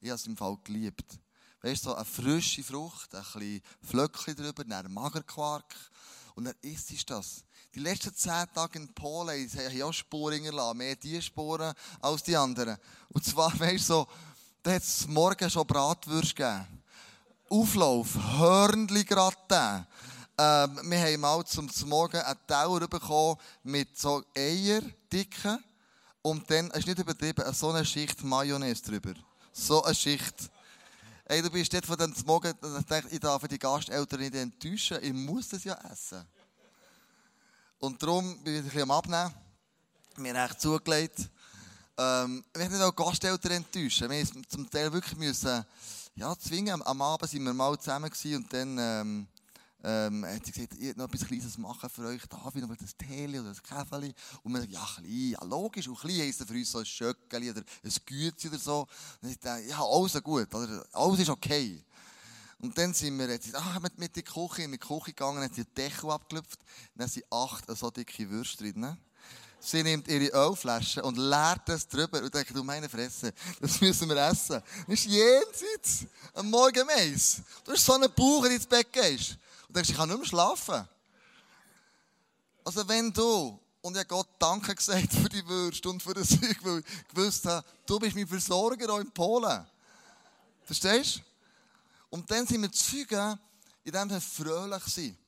Ich 0.00 0.08
habe 0.08 0.18
es 0.18 0.26
im 0.26 0.38
Fall 0.38 0.56
geliebt. 0.64 1.20
Weißt 1.60 1.84
du, 1.84 1.90
so 1.90 1.96
eine 1.96 2.06
frische 2.06 2.64
Frucht, 2.64 3.14
ein 3.14 3.22
bisschen 3.22 3.60
Flöckchen 3.82 4.36
drüber, 4.36 4.64
dann 4.64 4.90
Magerquark. 4.90 5.74
Und 6.34 6.44
dann 6.44 6.54
isst 6.62 6.90
du 6.92 6.96
das. 7.04 7.44
Die 7.74 7.80
letzten 7.80 8.14
zehn 8.14 8.46
Tage 8.54 8.78
in 8.78 8.94
Polen 8.94 9.50
haben 9.50 9.82
auch 9.82 9.92
Spuren 9.92 10.34
hinterlassen. 10.34 10.78
Mehr 10.78 10.94
die 10.94 11.20
Spuren 11.20 11.74
als 12.00 12.22
die 12.22 12.36
anderen. 12.36 12.76
Und 13.08 13.24
zwar, 13.24 13.50
weißt 13.58 13.90
du, 13.90 13.94
so, 13.94 14.08
da 14.62 14.74
hat 14.74 14.82
es 14.82 15.08
morgen 15.08 15.50
schon 15.50 15.66
Bratwürste 15.66 16.34
gegeben. 16.36 16.82
Auflauf, 17.50 18.14
Hörnli 18.38 19.04
gratin, 19.04 19.86
Ähm, 20.38 20.80
wir 20.90 20.98
haben 21.00 21.20
mal 21.20 21.44
zum, 21.44 21.68
Morgen 21.86 22.20
einen 22.20 22.38
Teller 22.46 22.86
bekommen 22.86 23.38
mit 23.64 23.98
so 23.98 24.22
Eier, 24.36 24.82
dicken. 25.12 25.62
Und 26.22 26.48
dann, 26.50 26.70
es 26.70 26.78
ist 26.78 26.86
nicht 26.86 26.98
übertrieben, 27.00 27.52
so 27.52 27.70
eine 27.70 27.84
Schicht 27.84 28.22
Mayonnaise 28.22 28.82
drüber. 28.82 29.14
So 29.52 29.82
eine 29.82 29.94
Schicht. 29.94 30.50
Ey, 31.24 31.42
du 31.42 31.50
bist 31.50 31.72
dort 31.72 31.86
von 31.86 31.96
dem 31.96 32.14
Morgen, 32.24 32.54
ich 32.62 33.12
ich 33.12 33.20
darf 33.20 33.46
die 33.48 33.58
Gasteltern 33.58 34.20
nicht 34.20 34.34
enttäuschen. 34.34 34.98
Ich 35.02 35.12
muss 35.12 35.48
das 35.48 35.64
ja 35.64 35.76
essen. 35.90 36.24
Und 37.84 38.02
darum 38.02 38.42
bin 38.42 38.54
ich 38.54 38.60
ein 38.60 38.64
bisschen 38.64 38.82
am 38.82 38.92
Abnehmen. 38.92 39.34
Mir 40.16 40.34
echt 40.42 40.58
zugelegt. 40.58 41.28
Ähm, 41.98 42.42
wir 42.54 42.62
nicht 42.70 42.80
auch 42.80 42.96
Gasteltern 42.96 43.52
enttäuschen. 43.52 44.08
Wir 44.08 44.20
mussten 44.20 44.42
zum 44.48 44.70
Teil 44.70 44.90
wirklich 44.90 45.18
müssen, 45.18 45.62
ja, 46.14 46.34
zwingen. 46.38 46.80
Am 46.82 47.02
Abend 47.02 47.30
waren 47.30 47.44
wir 47.44 47.52
mal 47.52 47.78
zusammen 47.78 48.10
und 48.10 48.52
dann 48.54 48.78
ähm, 48.78 49.26
ähm, 49.84 50.24
hat 50.24 50.46
sie 50.46 50.52
gesagt, 50.52 50.76
ich 50.80 50.96
noch 50.96 51.04
etwas 51.04 51.26
Kleines 51.26 51.58
machen 51.58 51.90
für 51.90 52.06
euch. 52.06 52.22
Darf 52.26 52.54
ich 52.54 52.62
noch 52.62 52.70
ein 52.70 52.78
Tee 52.96 53.38
oder 53.38 53.50
ein 53.50 53.62
Käfeli? 53.62 54.14
Und 54.42 54.52
wir 54.54 54.60
sagen, 54.60 54.72
ja, 54.72 54.88
klein, 54.94 55.30
ja, 55.32 55.44
logisch. 55.44 55.86
Und 55.86 56.00
klein 56.00 56.22
heisst 56.22 56.42
für 56.42 56.54
uns 56.54 56.72
so 56.72 56.78
ein 56.78 56.86
Schöckeli 56.86 57.50
oder 57.50 57.60
ein 57.60 57.92
Gützi 58.06 58.48
oder 58.48 58.58
so. 58.58 58.88
Und 59.20 59.28
ich 59.28 59.38
dachte, 59.38 59.62
ja, 59.64 59.84
alles 59.84 60.22
gut, 60.22 60.48
alles 60.90 61.18
ist 61.18 61.28
okay. 61.28 61.84
Und 62.64 62.78
dann 62.78 62.94
sind 62.94 63.18
wir 63.18 63.28
jetzt 63.28 63.54
ah, 63.54 63.78
mit, 63.78 63.98
mit 63.98 64.16
der 64.16 64.22
Küche, 64.22 64.62
in 64.62 64.72
die 64.72 64.78
Küche 64.78 65.12
gegangen, 65.12 65.42
hat 65.42 65.54
den 65.54 65.66
Deckel 65.76 66.10
abgelüpft. 66.10 66.58
Dann 66.94 67.06
sind 67.08 67.26
acht 67.30 67.66
so 67.76 67.90
dicke 67.90 68.30
Würste 68.30 68.64
drin. 68.64 68.96
Sie 69.60 69.82
nimmt 69.82 70.08
ihre 70.08 70.28
Ölflasche 70.28 71.02
und 71.02 71.18
leert 71.18 71.60
das 71.66 71.86
drüber 71.86 72.22
und 72.22 72.34
denkt, 72.34 72.56
du 72.56 72.64
meine 72.64 72.88
Fresse, 72.88 73.34
das 73.60 73.82
müssen 73.82 74.08
wir 74.08 74.16
essen. 74.16 74.62
Das 74.88 74.98
ist 74.98 75.04
jenseits 75.04 76.06
am 76.32 76.48
Morgen 76.48 76.86
Mais. 76.86 77.42
Du 77.64 77.72
hast 77.72 77.84
so 77.84 77.92
einen 77.92 78.10
Bauch, 78.14 78.44
du 78.44 78.48
ins 78.48 78.64
Bett 78.64 78.90
gehst. 78.90 79.36
Und 79.68 79.76
denkst, 79.76 79.90
ich 79.90 79.96
kann 79.96 80.08
nicht 80.08 80.16
mehr 80.16 80.26
schlafen. 80.26 80.88
Also 82.64 82.88
wenn 82.88 83.12
du, 83.12 83.60
und 83.82 83.92
ich 83.92 83.98
habe 83.98 84.08
Gott 84.08 84.28
Danke 84.38 84.74
gesagt 84.74 85.12
für 85.12 85.28
die 85.28 85.46
Würste 85.46 85.90
und 85.90 86.02
für 86.02 86.14
das 86.14 86.30
Zeug, 86.30 86.56
weil 86.62 86.78
ich 86.78 87.08
gewusst 87.14 87.44
habe, 87.44 87.66
du 87.84 87.98
bist 87.98 88.16
mein 88.16 88.26
Versorger 88.26 88.90
auch 88.90 89.00
in 89.00 89.10
Polen. 89.10 89.66
Verstehst 90.64 91.16
du? 91.16 91.33
Und 92.14 92.30
dann 92.30 92.46
sind 92.46 92.62
wir 92.62 92.70
Zeugen, 92.70 93.36
in 93.82 93.90
dem 93.90 94.08
wir 94.08 94.20
fröhlich 94.20 94.84
sind. 94.84 95.18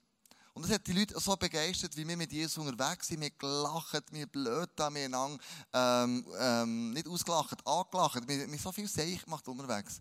Und 0.54 0.62
das 0.62 0.70
hat 0.70 0.86
die 0.86 0.92
Leute 0.92 1.18
so 1.18 1.36
begeistert, 1.36 1.96
wie 1.96 2.06
wir 2.06 2.16
mit 2.16 2.30
Jesus 2.30 2.58
unterwegs 2.58 3.08
sind. 3.08 3.22
Wir 3.22 3.30
gelacht, 3.30 4.04
wir 4.12 4.26
blöd 4.28 4.70
da, 4.76 4.94
wir 4.94 5.10
haben 5.10 5.36
ähm, 5.72 6.24
ähm, 6.38 6.92
nicht 6.92 7.08
ausgelacht, 7.08 7.66
angelacht. 7.66 8.28
Wir, 8.28 8.44
haben 8.44 8.56
so 8.56 8.70
viel 8.70 8.86
Seich 8.86 9.24
gemacht 9.24 9.48
unterwegs. 9.48 10.00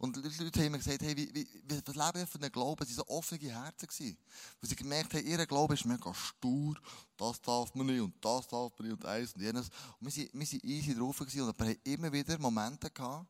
Und 0.00 0.16
die 0.16 0.42
Leute 0.42 0.64
haben 0.64 0.72
mir 0.72 0.78
gesagt, 0.78 1.02
hey, 1.02 1.16
wie, 1.16 1.32
wie, 1.32 1.48
was 1.86 1.94
leben 1.94 2.14
wir 2.14 2.26
für 2.26 2.40
einen 2.40 2.50
Glauben? 2.50 2.84
Sie 2.84 2.96
waren 2.96 3.06
so 3.06 3.14
offene 3.14 3.52
Herzen. 3.52 3.86
Gewesen, 3.86 4.18
weil 4.60 4.70
sie 4.70 4.74
gemerkt 4.74 5.14
haben, 5.14 5.24
ihr 5.24 5.46
Glaube 5.46 5.74
ist 5.74 5.84
mega 5.84 6.12
stur. 6.12 6.74
Das 7.16 7.40
darf 7.42 7.72
man 7.76 7.86
nicht 7.86 8.00
und 8.00 8.12
das 8.20 8.48
darf 8.48 8.72
man 8.76 8.88
nicht 8.88 8.96
und 8.96 9.06
eins 9.06 9.34
und 9.34 9.40
jenes. 9.40 9.68
Und 10.00 10.16
wir 10.16 10.26
waren 10.34 10.60
easy 10.64 10.96
drauf 10.96 11.16
gewesen, 11.16 11.42
und 11.42 11.56
wir 11.56 11.66
haben 11.66 11.78
immer 11.84 12.12
wieder 12.12 12.36
Momente 12.40 12.90
gehabt, 12.90 13.28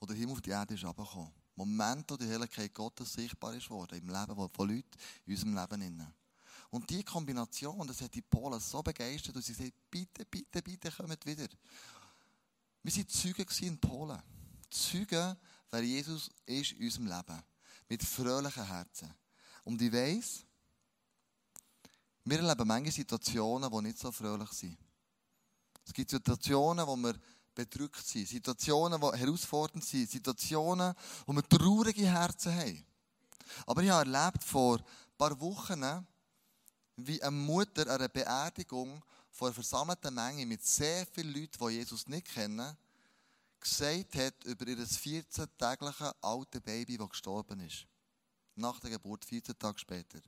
wo 0.00 0.06
der 0.06 0.16
Himmel 0.16 0.32
auf 0.32 0.40
die 0.40 0.50
Erde 0.50 0.74
ist 0.74 0.84
runtergekommen. 0.84 1.39
Momente, 1.54 2.14
wo 2.14 2.16
die 2.16 2.26
Helligkeit 2.26 2.72
Gottes 2.74 3.12
sichtbar 3.12 3.54
ist 3.54 3.68
worden 3.70 3.98
im 3.98 4.08
Leben 4.08 4.34
von 4.34 4.68
Leuten 4.68 4.98
in 5.26 5.34
unserem 5.34 5.56
Leben. 5.56 6.14
Und 6.70 6.88
diese 6.88 7.04
Kombination, 7.04 7.86
das 7.86 8.00
hat 8.00 8.14
die 8.14 8.22
Polen 8.22 8.60
so 8.60 8.82
begeistert, 8.82 9.34
dass 9.34 9.46
sie 9.46 9.54
gesagt 9.54 9.90
bitte, 9.90 10.24
bitte, 10.24 10.62
bitte, 10.62 10.90
kommt 10.92 11.26
wieder. 11.26 11.48
Wir 12.82 12.96
waren 12.96 13.08
Zeugen 13.08 13.46
in 13.60 13.78
Polen. 13.78 14.22
Zeugen, 14.70 15.36
wer 15.70 15.82
Jesus 15.82 16.30
ist 16.46 16.72
in 16.72 16.84
unserem 16.84 17.06
Leben. 17.06 17.42
Mit 17.88 18.02
fröhlichen 18.04 18.64
Herzen. 18.64 19.12
Und 19.64 19.82
ich 19.82 19.92
weiss, 19.92 20.44
wir 22.24 22.38
erleben 22.38 22.68
manche 22.68 22.92
Situationen, 22.92 23.70
die 23.70 23.82
nicht 23.82 23.98
so 23.98 24.12
fröhlich 24.12 24.50
sind. 24.50 24.78
Es 25.84 25.92
gibt 25.92 26.10
Situationen, 26.10 26.86
wo 26.86 26.96
wir 26.96 27.18
bedrückt 27.54 28.06
sind, 28.06 28.28
Situationen, 28.28 29.00
die 29.00 29.18
herausfordernd 29.18 29.84
sind, 29.84 30.10
Situationen, 30.10 30.94
wo 31.26 31.32
wir 31.32 31.48
traurige 31.48 32.06
Herzen 32.06 32.54
haben. 32.54 32.84
Aber 33.66 33.82
ich 33.82 33.90
habe 33.90 34.10
erlebt 34.10 34.44
vor 34.44 34.78
ein 34.78 34.84
paar 35.18 35.40
Wochen, 35.40 36.06
wie 36.96 37.22
eine 37.22 37.30
Mutter 37.30 37.82
an 37.82 37.88
einer 38.00 38.08
Beerdigung 38.08 39.02
vor 39.30 39.48
einer 39.48 39.54
versammelten 39.54 40.14
Menge 40.14 40.46
mit 40.46 40.64
sehr 40.64 41.06
vielen 41.06 41.34
Leuten, 41.34 41.58
die 41.66 41.74
Jesus 41.74 42.06
nicht 42.06 42.26
kennen, 42.32 42.76
gesagt 43.58 44.14
hat 44.16 44.44
über 44.44 44.66
ihr 44.66 44.78
14-tägliche 44.78 46.14
alte 46.22 46.60
Baby, 46.60 46.96
das 46.96 47.10
gestorben 47.10 47.60
ist. 47.60 47.86
Nach 48.54 48.78
der 48.80 48.90
Geburt, 48.90 49.24
14 49.24 49.58
Tage 49.58 49.78
später. 49.78 50.20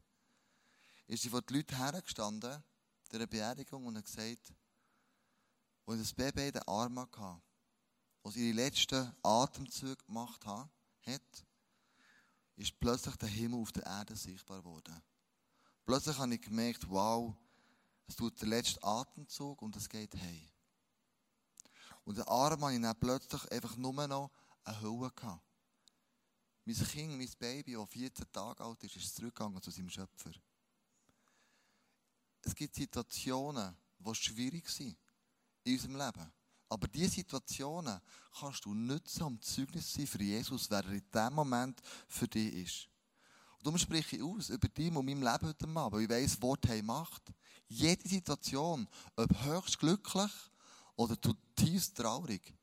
Ist 1.07 1.23
sie 1.23 1.29
vor 1.29 1.43
die 1.43 1.55
Leute 1.55 1.77
hergestanden, 1.77 2.63
der 3.11 3.27
Beerdigung, 3.27 3.87
und 3.87 3.97
hat 3.97 4.07
gesagt, 4.07 4.53
als 5.87 5.99
das 6.01 6.15
Baby 6.15 6.47
in 6.47 6.53
den 6.53 6.69
Arm 6.69 6.99
hatte, 6.99 7.43
als 8.23 8.37
ihre 8.37 8.55
letzten 8.55 9.13
Atemzüge 9.23 9.97
gemacht 10.05 10.45
hat, 10.47 11.47
ist 12.57 12.79
plötzlich 12.79 13.17
der 13.17 13.29
Himmel 13.29 13.61
auf 13.61 13.73
der 13.73 13.85
Erde 13.85 14.15
sichtbar 14.15 14.59
geworden. 14.59 15.03
Plötzlich 15.85 16.17
habe 16.19 16.35
ich 16.35 16.41
gemerkt, 16.41 16.89
wow, 16.89 17.35
es 18.07 18.15
tut 18.15 18.41
der 18.41 18.49
letzte 18.49 18.83
Atemzug 18.83 19.61
und 19.63 19.75
es 19.77 19.89
geht 19.89 20.15
heim. 20.15 20.49
Und 22.05 22.19
der 22.19 22.29
Arm 22.29 22.65
hatte 22.65 22.75
ich 22.75 22.83
dann 22.83 23.01
plötzlich 23.01 23.51
einfach 23.51 23.77
nur 23.77 24.07
noch 24.07 24.31
eine 24.65 24.81
Hülle 24.81 25.11
gehabt. 25.11 25.45
Mein 26.65 26.77
Kind, 26.77 27.19
mein 27.19 27.31
Baby, 27.39 27.73
das 27.73 27.91
14 27.91 28.33
Tage 28.33 28.63
alt 28.63 28.85
ist, 28.85 28.97
ist 28.97 29.17
zurückgegangen 29.17 29.61
zu 29.61 29.71
seinem 29.73 29.91
Schöpfer. 29.91 30.31
Es 32.43 32.55
gibt 32.55 32.75
Situationen, 32.75 33.77
die 33.99 34.15
schwierig 34.15 34.69
sind 34.69 34.97
in 35.65 35.75
unserem 35.75 35.97
Leben. 35.97 36.33
Aber 36.69 36.89
diese 36.89 37.17
Situationen 37.17 38.01
kannst 38.39 38.65
du 38.65 38.73
nutzen, 38.73 39.23
um 39.25 39.41
Zeugnis 39.41 39.93
zu 39.93 39.99
sein 39.99 40.07
für 40.07 40.23
Jesus, 40.23 40.71
wer 40.71 40.85
er 40.85 40.93
in 40.93 41.05
diesem 41.13 41.35
Moment 41.35 41.81
für 42.09 42.27
dich 42.27 42.55
ist. 42.55 42.89
Und 43.59 43.67
darum 43.67 43.79
spreche 43.79 44.17
ich 44.17 44.23
aus 44.23 44.49
über 44.49 44.69
dich 44.69 44.91
und 44.91 45.05
meinem 45.05 45.23
Leben 45.23 45.47
heute 45.49 45.69
Abend, 45.69 45.93
weil 45.93 46.03
ich 46.03 46.09
weiss, 46.09 46.41
Wort 46.41 46.67
haben 46.69 46.87
Macht. 46.87 47.23
Jede 47.69 48.09
Situation, 48.09 48.89
ob 49.17 49.45
höchst 49.45 49.79
glücklich 49.79 50.33
oder 50.97 51.21
zutiefst 51.21 51.97
traurig, 51.97 52.55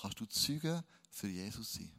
kannst 0.00 0.18
du 0.18 0.26
Zeugen 0.26 0.82
für 1.10 1.28
Jesus 1.28 1.74
sein. 1.74 1.92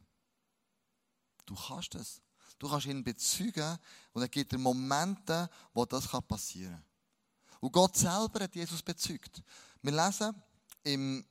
Du 1.46 1.54
kannst 1.54 1.94
es. 1.94 2.20
Du 2.58 2.68
kannst 2.68 2.86
ihn 2.86 3.02
bezeugen 3.02 3.78
und 4.12 4.22
er 4.22 4.28
gibt 4.28 4.52
dir 4.52 4.58
Momente, 4.58 5.48
wo 5.72 5.86
das 5.86 6.06
passieren 6.06 6.74
kann. 6.74 6.84
Und 7.60 7.72
Gott 7.72 7.96
selber 7.96 8.44
hat 8.44 8.54
Jesus 8.54 8.82
bezeugt. 8.82 9.42
Wir 9.82 9.92
lesen 9.92 10.34
im 10.84 11.24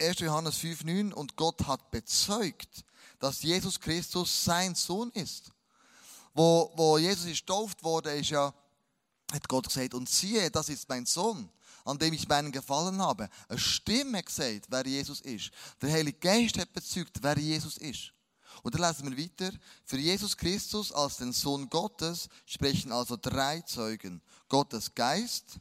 1. 0.00 0.20
Johannes 0.20 0.58
5,9 0.58 1.12
und 1.12 1.36
Gott 1.36 1.66
hat 1.66 1.90
bezeugt, 1.90 2.84
dass 3.18 3.42
Jesus 3.42 3.80
Christus 3.80 4.44
sein 4.44 4.74
Sohn 4.74 5.10
ist. 5.12 5.50
Wo, 6.34 6.72
wo 6.76 6.98
Jesus 6.98 7.26
ist 7.26 7.46
getauft 7.46 7.82
wurde, 7.84 8.12
ist 8.14 8.30
ja, 8.30 8.52
hat 9.32 9.48
Gott 9.48 9.68
gesagt, 9.68 9.94
und 9.94 10.08
siehe, 10.08 10.50
das 10.50 10.68
ist 10.68 10.88
mein 10.88 11.06
Sohn, 11.06 11.48
an 11.84 11.98
dem 11.98 12.12
ich 12.12 12.26
meinen 12.26 12.50
gefallen 12.50 13.00
habe. 13.00 13.28
Eine 13.48 13.58
Stimme 13.58 14.22
gesagt, 14.22 14.66
wer 14.68 14.86
Jesus 14.86 15.20
ist. 15.20 15.50
Der 15.80 15.92
Heilige 15.92 16.18
Geist 16.18 16.58
hat 16.58 16.72
bezeugt, 16.72 17.18
wer 17.22 17.38
Jesus 17.38 17.76
ist. 17.78 18.12
Und 18.62 18.74
dann 18.74 18.82
lesen 18.82 19.10
wir 19.10 19.24
weiter. 19.24 19.56
Für 19.84 19.98
Jesus 19.98 20.36
Christus 20.36 20.90
als 20.92 21.18
den 21.18 21.32
Sohn 21.32 21.68
Gottes 21.68 22.28
sprechen 22.46 22.92
also 22.92 23.16
drei 23.16 23.60
Zeugen. 23.62 24.22
Gottes 24.48 24.94
Geist, 24.94 25.58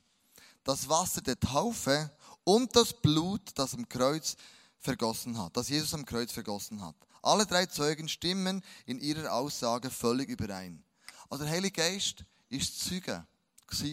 das 0.64 0.88
Wasser 0.88 1.22
der 1.22 1.40
Taufe 1.40 2.12
und 2.44 2.76
das 2.76 2.94
Blut, 2.94 3.52
das 3.56 3.74
am 3.74 3.88
Kreuz 3.88 4.36
vergossen 4.80 5.38
hat, 5.38 5.56
das 5.56 5.70
Jesus 5.70 5.94
am 5.94 6.06
Kreuz 6.06 6.32
vergossen 6.32 6.82
hat. 6.82 6.96
Alle 7.22 7.46
drei 7.46 7.66
Zeugen 7.66 8.10
stimmen 8.10 8.62
in 8.86 9.00
ihrer 9.00 9.34
Aussage 9.34 9.90
völlig 9.90 10.30
überein. 10.30 10.84
Also 11.30 11.46
der 11.46 11.54
Heilige 11.54 11.82
Geist 11.82 12.26
ist 12.50 12.80
Zeuge 12.80 13.26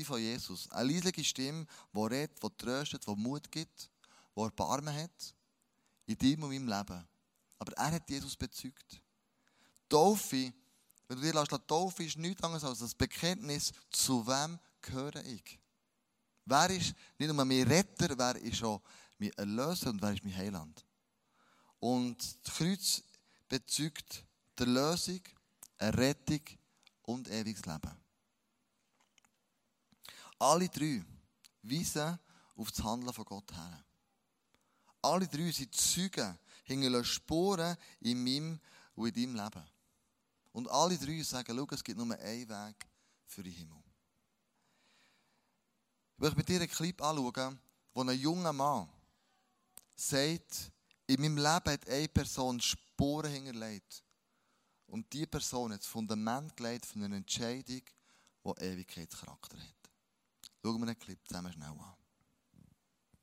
von 0.05 0.21
Jesus. 0.21 0.71
Eine 0.73 0.93
leisliche 0.93 1.25
Stimme, 1.25 1.67
die 1.93 2.01
redet, 2.01 2.43
die 2.43 2.49
tröstet, 2.59 3.07
die 3.07 3.17
Mut 3.17 3.51
gibt, 3.51 3.89
die 4.37 4.41
Erbarmen 4.41 4.95
hat 4.95 5.35
in 6.07 6.19
deinem 6.19 6.43
und 6.43 6.51
meinem 6.51 6.69
Leben. 6.69 7.09
Aber 7.59 7.73
er 7.77 7.93
hat 7.93 8.11
Jesus 8.11 8.37
bezeugt. 8.37 9.01
Taufe, 9.89 10.53
wenn 11.09 11.17
du 11.17 11.23
dir 11.23 11.35
lässt, 11.35 11.51
Taufe 11.67 12.05
ist 12.05 12.19
nichts 12.19 12.43
anderes 12.43 12.65
als 12.65 12.81
das 12.81 12.95
Bekenntnis, 12.95 13.73
zu 13.91 14.27
wem 14.27 14.59
gehöre 14.83 15.25
ich. 15.25 15.59
Wer 16.51 16.71
ist 16.71 16.95
nicht 17.17 17.33
nur 17.33 17.45
mein 17.45 17.63
Retter, 17.63 18.19
wer 18.19 18.35
ist 18.35 18.65
auch 18.65 18.83
mein 19.19 19.31
Erlöser 19.35 19.91
und 19.91 20.03
wer 20.03 20.13
ist 20.13 20.25
mein 20.25 20.37
Heiland? 20.37 20.85
Und 21.79 22.19
das 22.45 22.55
Kreuz 22.57 23.03
bezeugt 23.49 24.25
der 24.59 24.67
Lösung, 24.67 25.21
eine 25.79 25.97
Rettung 25.97 26.41
und 27.03 27.29
ewiges 27.29 27.65
Leben. 27.65 27.97
Alle 30.41 30.69
drei 30.69 31.05
weisen 31.63 32.19
auf 32.57 32.73
das 32.73 32.83
Handeln 32.83 33.13
von 33.13 33.25
Gott 33.27 33.53
her. 33.53 33.85
Alle 35.03 35.29
drei 35.29 35.53
sind 35.53 35.73
Zeugen, 35.73 36.37
hinterlassen 36.65 37.05
Spuren 37.05 37.77
in 38.01 38.25
meinem 38.25 38.61
und 38.97 39.17
in 39.17 39.35
deinem 39.35 39.37
Leben. 39.37 39.71
Und 40.51 40.69
alle 40.69 40.99
drei 40.99 41.23
sagen, 41.23 41.57
schau, 41.57 41.67
es 41.71 41.85
gibt 41.85 41.97
nur 41.97 42.13
einen 42.19 42.49
Weg 42.49 42.89
für 43.29 43.45
den 43.45 43.53
Himmel. 43.53 43.90
Ich 46.21 46.23
möchte 46.23 46.37
mit 46.37 46.49
dir 46.51 46.61
einen 46.61 46.69
Clip 46.69 47.03
anschauen, 47.03 47.59
wo 47.95 48.03
ein 48.03 48.11
junger 48.11 48.53
Mann 48.53 48.87
sagt, 49.97 50.71
in 51.07 51.19
meinem 51.19 51.39
Leben 51.39 51.73
hat 51.73 51.89
eine 51.89 52.09
Person 52.09 52.61
Spuren 52.61 53.33
hinterlegt. 53.33 54.05
Und 54.89 55.11
diese 55.11 55.27
Person 55.27 55.73
hat 55.73 55.81
das 55.81 55.87
Fundament 55.87 56.55
gelegt 56.55 56.85
von 56.85 57.05
einer 57.05 57.17
Entscheidung, 57.17 57.81
die 58.45 58.63
Ewigkeitscharakter 58.63 59.57
hat. 59.57 59.91
Schauen 60.63 60.81
wir 60.81 60.87
den 60.89 60.99
Clip 60.99 61.19
zusammen 61.27 61.55
schnell 61.55 61.69
an. 61.69 61.95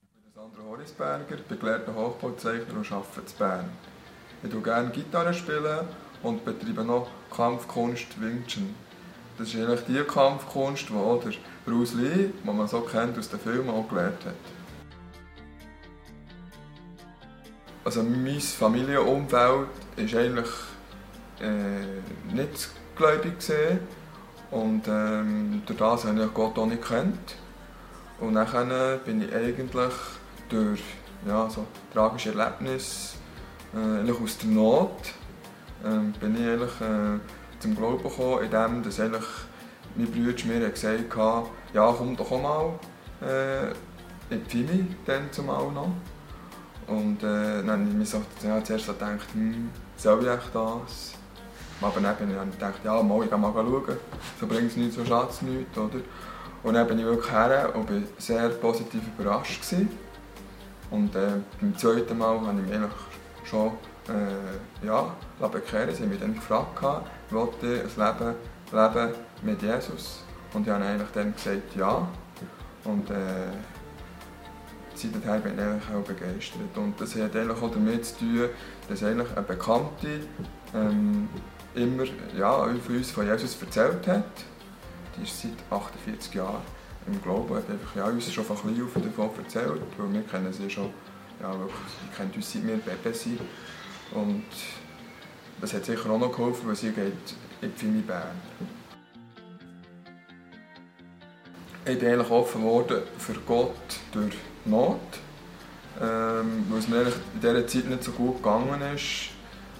Ich 0.01 0.09
bin 0.09 0.33
Sandro 0.33 0.63
Horisberger, 0.63 1.37
beglehrter 1.37 1.93
Hochbauzeichner 1.93 2.73
und 2.73 2.91
arbeite 2.91 3.21
in 3.21 3.37
Bern. 3.37 3.77
Ich 4.41 4.49
spiele 4.49 4.63
gerne 4.63 4.89
Gitarre 4.89 5.35
spielen 5.35 5.87
und 6.23 6.43
betreibe 6.43 6.83
noch 6.83 7.07
Kampfkunst 7.29 8.19
Wing. 8.19 8.43
Das 9.37 9.53
ist 9.53 9.55
eigentlich 9.55 9.81
die 9.87 10.03
Kampfkunst, 10.03 10.89
die 10.89 10.93
auch 10.93 11.21
Bruce 11.65 11.93
Lee, 11.93 12.29
den 12.43 12.55
man 12.55 12.67
so 12.67 12.81
kennt 12.81 13.17
aus 13.17 13.29
den 13.29 13.39
Filmen, 13.39 13.69
auch 13.69 13.87
gelernt 13.87 14.25
hat. 14.25 14.33
Also 17.83 18.03
mein 18.03 18.39
Familienumfeld 18.39 19.31
war 19.31 19.67
eigentlich 19.97 20.49
äh, 21.39 22.33
nicht 22.33 22.69
gläubig 22.95 23.35
und 24.51 24.87
ähm, 24.87 25.61
durch 25.65 25.77
das 25.77 26.05
habe 26.05 26.23
ich 26.23 26.33
Gott 26.33 26.57
auch 26.57 26.65
nicht 26.65 26.81
gekannt. 26.81 27.35
Und 28.19 28.33
dann 28.33 28.99
bin 29.05 29.21
ich 29.21 29.33
eigentlich 29.33 29.93
durch 30.49 30.81
ja, 31.27 31.49
so 31.49 31.65
tragische 31.93 32.33
Erlebnisse 32.33 33.17
äh, 33.75 34.11
aus 34.11 34.37
der 34.37 34.49
Not 34.49 35.13
äh, 35.83 36.19
bin 36.19 36.35
ich 36.35 36.47
eigentlich, 36.47 36.81
äh, 36.81 37.19
zum 37.59 37.75
Glauben 37.75 38.03
gekommen, 38.03 38.43
indem 38.43 38.83
dass 38.83 38.99
eigentlich 38.99 39.25
mein 39.95 40.11
Bruder 40.11 40.45
mir 40.45 40.69
gesagt 40.69 41.15
hat, 41.15 41.45
ja 41.73 41.93
komm 41.97 42.15
doch 42.15 42.31
auch 42.31 42.41
mal 42.41 43.27
äh, 43.27 43.69
in 44.33 44.43
die 44.43 44.49
Fimi, 44.49 44.85
dann 45.05 45.31
zumal 45.31 45.71
noch. 45.71 45.91
Und 46.87 47.21
äh, 47.23 47.63
dann 47.63 47.71
habe 47.71 47.83
ich 47.89 47.95
mir 47.95 48.05
so, 48.05 48.21
ja, 48.43 48.63
zuerst 48.63 48.85
so 48.85 48.93
gedacht, 48.93 49.27
hm, 49.33 49.69
soll 49.97 50.23
ich 50.23 50.29
echt 50.29 50.53
das? 50.53 51.13
Aber 51.81 51.99
dann 51.99 52.07
habe 52.07 52.23
ich 52.23 52.51
gedacht, 52.53 52.79
ja, 52.83 53.03
mal, 53.03 53.23
ich 53.23 53.29
gehe 53.29 53.37
mal 53.37 53.53
schauen. 53.53 53.97
So 54.39 54.47
bringt 54.47 54.71
es 54.71 54.77
nichts, 54.77 54.95
so 54.95 55.05
schadet 55.05 55.31
es 55.31 55.41
nichts, 55.41 55.77
oder? 55.77 55.99
Und 56.63 56.73
dann 56.73 56.87
bin 56.87 56.99
ich 56.99 57.05
wirklich 57.05 57.31
her 57.31 57.71
und 57.75 57.89
war 57.89 58.01
sehr 58.17 58.49
positiv 58.49 59.01
überrascht. 59.17 59.61
Gewesen. 59.61 59.89
Und 60.89 61.15
äh, 61.15 61.33
beim 61.59 61.77
zweiten 61.77 62.17
Mal 62.17 62.39
habe 62.39 62.59
ich 62.61 62.67
mich 62.67 62.75
eigentlich 62.75 62.91
schon 63.43 63.71
äh, 64.09 64.85
ja, 64.85 65.15
bekehren. 65.49 65.93
Sie 65.93 66.03
haben 66.03 66.09
mich 66.09 66.19
dann 66.19 66.35
gefragt, 66.35 67.05
wollte 67.29 67.83
ich 67.85 67.97
ein 67.97 68.07
Leben 68.07 68.35
leben 68.71 69.15
mit 69.43 69.61
Jesus? 69.61 70.23
Und 70.53 70.65
ich 70.65 70.73
habe 70.73 70.83
eigentlich 70.83 71.09
dann 71.13 71.33
gesagt, 71.33 71.75
ja. 71.75 72.07
Und 72.83 73.09
äh, 73.09 73.51
seitdem 74.95 75.21
bin 75.21 75.53
ich 75.53 75.61
eigentlich 75.61 75.95
auch 75.95 76.03
begeistert. 76.03 76.77
Und 76.77 76.99
das 76.99 77.15
hat 77.15 77.35
eigentlich 77.35 77.61
auch 77.61 77.71
damit 77.71 78.05
zu 78.05 78.19
tun, 78.19 78.49
dass 78.87 79.03
eigentlich 79.03 79.31
eine 79.31 79.45
Bekannte 79.45 80.21
ähm, 80.73 81.29
immer 81.75 82.03
ja, 82.37 82.65
von 82.85 82.95
uns 82.95 83.11
von 83.11 83.25
Jesus 83.25 83.61
erzählt 83.61 84.07
hat. 84.07 84.23
Die 85.17 85.23
ist 85.23 85.41
seit 85.41 85.51
48 85.69 86.33
Jahren 86.33 86.61
im 87.07 87.21
Glauben, 87.21 87.55
hat 87.55 87.69
einfach, 87.69 87.95
ja, 87.95 88.05
uns 88.05 88.31
schon 88.31 88.43
von 88.43 88.57
klein 88.57 88.75
davon 89.03 89.29
erzählt, 89.37 89.81
weil 89.97 90.13
wir 90.13 90.21
kennen 90.23 90.51
sie 90.51 90.69
schon, 90.69 90.89
ja, 91.41 91.51
wirklich, 91.51 91.77
die 92.03 92.15
kennen 92.15 92.31
uns 92.35 92.51
seit 92.51 92.67
wir 92.67 92.77
Babys 92.77 93.23
sind. 93.23 93.39
Und 94.13 94.45
das 95.61 95.73
hat 95.73 95.85
sicher 95.85 96.09
auch 96.09 96.19
noch 96.19 96.31
geholfen, 96.31 96.67
weil 96.67 96.75
sie 96.75 96.91
geht 96.91 97.13
in 97.61 97.71
die 97.71 97.77
Pfimi 97.77 98.01
Bern. 98.01 98.41
Ich 101.85 101.97
bin 101.97 102.09
eigentlich 102.09 102.29
offen 102.29 102.61
geworden 102.61 103.01
für 103.17 103.33
Gott 103.45 103.75
durch 104.11 104.35
Not, 104.65 104.99
ähm, 106.01 106.65
weil 106.69 106.79
es 106.79 106.87
mir 106.87 107.01
in 107.01 107.41
dieser 107.41 107.67
Zeit 107.67 107.85
nicht 107.85 108.03
so 108.03 108.11
gut 108.11 108.37
gegangen 108.37 108.81
ist. 108.93 109.29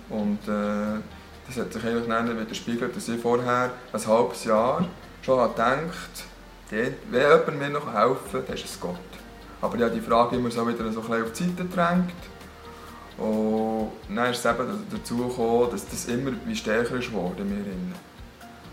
Und 0.09 0.39
äh, 0.47 1.01
das 1.47 1.57
hat 1.57 1.73
sich 1.73 1.83
eigentlich 1.83 2.07
dann 2.07 2.39
widerspiegelt, 2.39 2.95
dass 2.95 3.09
ich 3.09 3.19
vorher 3.19 3.71
ein 3.91 4.07
halbes 4.07 4.45
Jahr 4.45 4.87
schon 5.21 5.49
gedacht 5.49 6.25
wenn 6.69 6.95
jemand 7.11 7.59
mir 7.59 7.69
noch 7.69 7.93
helfen 7.93 8.43
dann 8.45 8.55
ist 8.55 8.65
es 8.65 8.79
Gott. 8.79 8.95
Aber 9.61 9.75
ich 9.75 9.83
habe 9.83 9.93
die 9.93 10.01
Frage 10.01 10.35
immer 10.35 10.51
so 10.51 10.67
wieder 10.67 10.91
so 10.91 11.01
ein 11.01 11.07
bisschen 11.07 11.23
auf 11.23 11.31
die 11.31 11.43
Seite 11.43 11.63
gedrängt. 11.63 12.11
Und 14.09 14.15
dann 14.15 14.31
ist 14.31 14.45
es 14.45 14.45
eben 14.45 14.87
dazu 14.89 15.17
gekommen, 15.17 15.69
dass 15.71 15.87
das 15.87 16.05
immer 16.05 16.31
wie 16.45 16.55
stärker 16.55 16.95
ist 16.95 17.09
geworden 17.09 17.39
in 17.39 17.49
mir. 17.49 17.95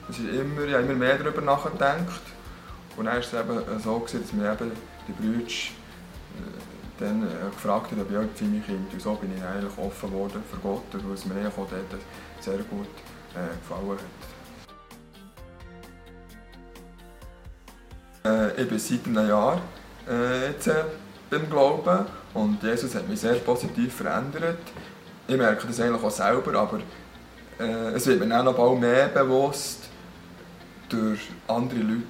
Das 0.07 0.19
ist 0.19 0.29
immer, 0.29 0.63
ich 0.63 0.75
habe 0.75 0.85
immer 0.85 0.95
mehr 0.95 1.19
darüber 1.19 1.41
nachgedacht. 1.41 2.23
Und 2.97 3.07
dann 3.07 3.19
ist 3.19 3.33
es 3.33 3.41
eben 3.41 3.61
so, 3.83 3.99
gewesen, 3.99 4.23
dass 4.23 4.33
mir 4.33 4.53
eben 4.53 4.71
die 5.09 5.13
Brüder 5.13 5.47
äh, 5.47 7.01
dann 7.01 7.25
äh, 7.25 7.51
gefragt 7.51 7.91
haben, 7.91 8.01
ob 8.01 8.11
ich 8.11 8.17
auch 8.17 8.23
für 8.35 8.45
mein 8.45 8.65
Kind. 8.65 8.93
Und 8.93 9.03
so 9.03 9.15
bin 9.15 9.37
ich 9.37 9.43
eigentlich 9.43 9.77
offen 9.79 10.11
geworden 10.11 10.43
für 10.51 10.59
Gott, 10.59 10.85
weil 10.93 11.15
es 11.15 11.25
mir 11.25 11.49
auch 11.49 11.57
dort 11.57 12.01
sehr 12.41 12.59
gut 12.59 12.87
äh, 13.35 13.49
gefallen 13.59 13.99
hat. 13.99 14.35
Äh, 18.25 18.63
ich 18.63 18.69
bin 18.69 18.79
seit 18.79 19.07
einem 19.07 19.29
Jahr 19.29 19.61
äh, 20.09 20.49
jetzt, 20.49 20.69
äh, 20.69 20.85
beim 21.31 21.51
Glauben 21.51 22.07
und 22.35 22.63
Jesus 22.63 22.95
hat 22.95 23.09
mich 23.09 23.21
sehr 23.21 23.35
positiv 23.35 23.95
verändert. 23.95 24.59
Ich 25.27 25.37
merke 25.37 25.67
das 25.67 25.81
eigentlich 25.81 26.03
auch 26.03 26.11
selber, 26.11 26.59
aber 26.59 26.81
äh, 27.59 27.95
es 27.95 28.07
wird 28.07 28.21
mir 28.21 28.39
auch 28.39 28.45
noch 28.45 28.55
bald 28.55 28.79
mehr 28.79 29.09
bewusst 29.09 29.89
durch 30.89 31.31
andere 31.49 31.81
Leute, 31.81 32.03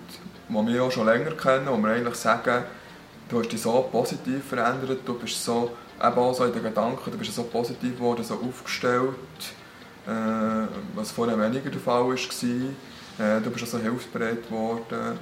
die 0.49 0.63
mich 0.63 0.81
auch 0.81 0.91
schon 0.91 1.07
länger 1.07 1.31
kennen 1.33 1.69
und 1.69 1.81
mir 1.81 1.91
eigentlich 1.91 2.17
sagen, 2.17 2.65
du 3.29 3.39
hast 3.39 3.53
dich 3.53 3.63
so 3.63 3.89
positiv 3.93 4.45
verändert, 4.45 4.99
du 5.05 5.15
bist 5.15 5.45
so, 5.45 5.71
eben 6.03 6.19
auch 6.19 6.35
so 6.35 6.45
in 6.45 6.53
den 6.53 6.65
Gedanken, 6.65 7.11
du 7.11 7.17
bist 7.17 7.35
so 7.35 7.45
positiv 7.45 7.97
geworden, 7.97 8.25
so 8.25 8.35
aufgestellt, 8.35 9.15
äh, 10.09 10.67
was 10.97 11.13
vorher 11.13 11.39
weniger 11.39 11.71
der 11.71 11.81
Fall 11.81 12.05
war. 12.05 12.15
Äh, 12.15 13.41
du 13.41 13.51
bist 13.51 13.65
auch 13.65 13.69
so 13.69 13.79
hilfsbereit 13.79 14.49
geworden, 14.49 15.19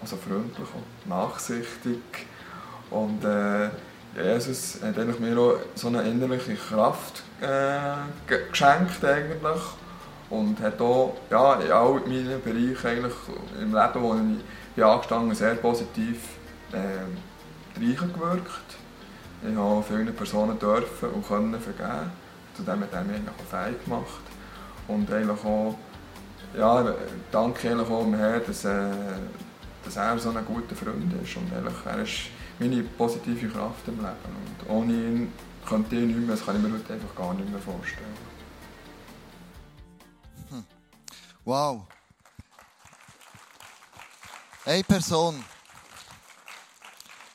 also 0.00 0.16
freundlich 0.16 0.68
und 0.74 1.08
nachsichtig. 1.08 2.02
Und 2.90 3.24
äh, 3.24 3.68
Jesus 4.22 4.80
hat 4.82 4.98
eigentlich 4.98 5.18
mir 5.20 5.38
auch 5.38 5.58
so 5.74 5.88
eine 5.88 6.02
innerliche 6.02 6.54
Kraft 6.54 7.22
äh, 7.40 7.96
geschenkt 8.26 9.04
eigentlich 9.04 9.62
und 10.30 10.60
hat 10.60 10.80
auch 10.80 11.16
ja, 11.30 11.54
in 11.54 11.70
all 11.70 12.00
meinen 12.00 12.42
Bereichen 12.42 12.86
eigentlich 12.86 13.14
im 13.60 13.74
Leben, 13.74 14.02
wo 14.02 14.14
ich 14.14 14.44
bin 14.74 14.84
angestanden 14.84 15.34
sehr 15.34 15.54
positiv 15.54 16.18
äh, 16.72 17.80
reingewirkt. 17.80 18.76
Ich 19.48 19.56
habe 19.56 19.82
vielen 19.82 20.14
Personen 20.14 20.58
dürfen 20.58 21.10
und 21.10 21.26
können 21.26 21.60
vergeben. 21.60 22.10
Zudem 22.56 22.80
hat 22.80 22.92
er 22.92 23.04
mich 23.04 23.20
auch 23.28 23.56
fähig 23.56 23.84
gemacht. 23.84 24.20
Und 24.88 25.12
eigentlich 25.12 25.44
auch, 25.44 25.76
ja, 26.56 26.92
danke 27.30 27.70
eigentlich 27.70 27.88
auch 27.88 28.02
dem 28.02 28.14
Herrn, 28.14 28.42
dass, 28.46 28.64
äh, 28.64 28.90
dass 29.84 29.96
er 29.96 30.18
so 30.18 30.30
ein 30.30 30.44
guter 30.44 30.74
Freund 30.74 31.12
ist. 31.22 31.36
Und 31.36 31.52
eigentlich, 31.56 31.86
er 31.86 32.02
ist 32.02 32.30
meine 32.58 32.82
positive 32.82 33.48
Kraft 33.48 33.86
im 33.86 33.96
Leben. 33.96 34.36
Und 34.36 34.70
ohne 34.70 34.92
ihn 34.92 35.32
könnte 35.64 35.96
ich 35.96 36.06
nicht 36.06 36.18
mehr, 36.18 36.36
das 36.36 36.44
kann 36.44 36.56
ich 36.56 36.62
mir 36.62 36.72
heute 36.72 36.94
einfach 36.94 37.14
gar 37.14 37.34
nicht 37.34 37.48
mehr 37.48 37.60
vorstellen. 37.60 38.16
Hm. 40.50 40.64
Wow. 41.44 41.86
Eine 44.64 44.84
Person, 44.84 45.42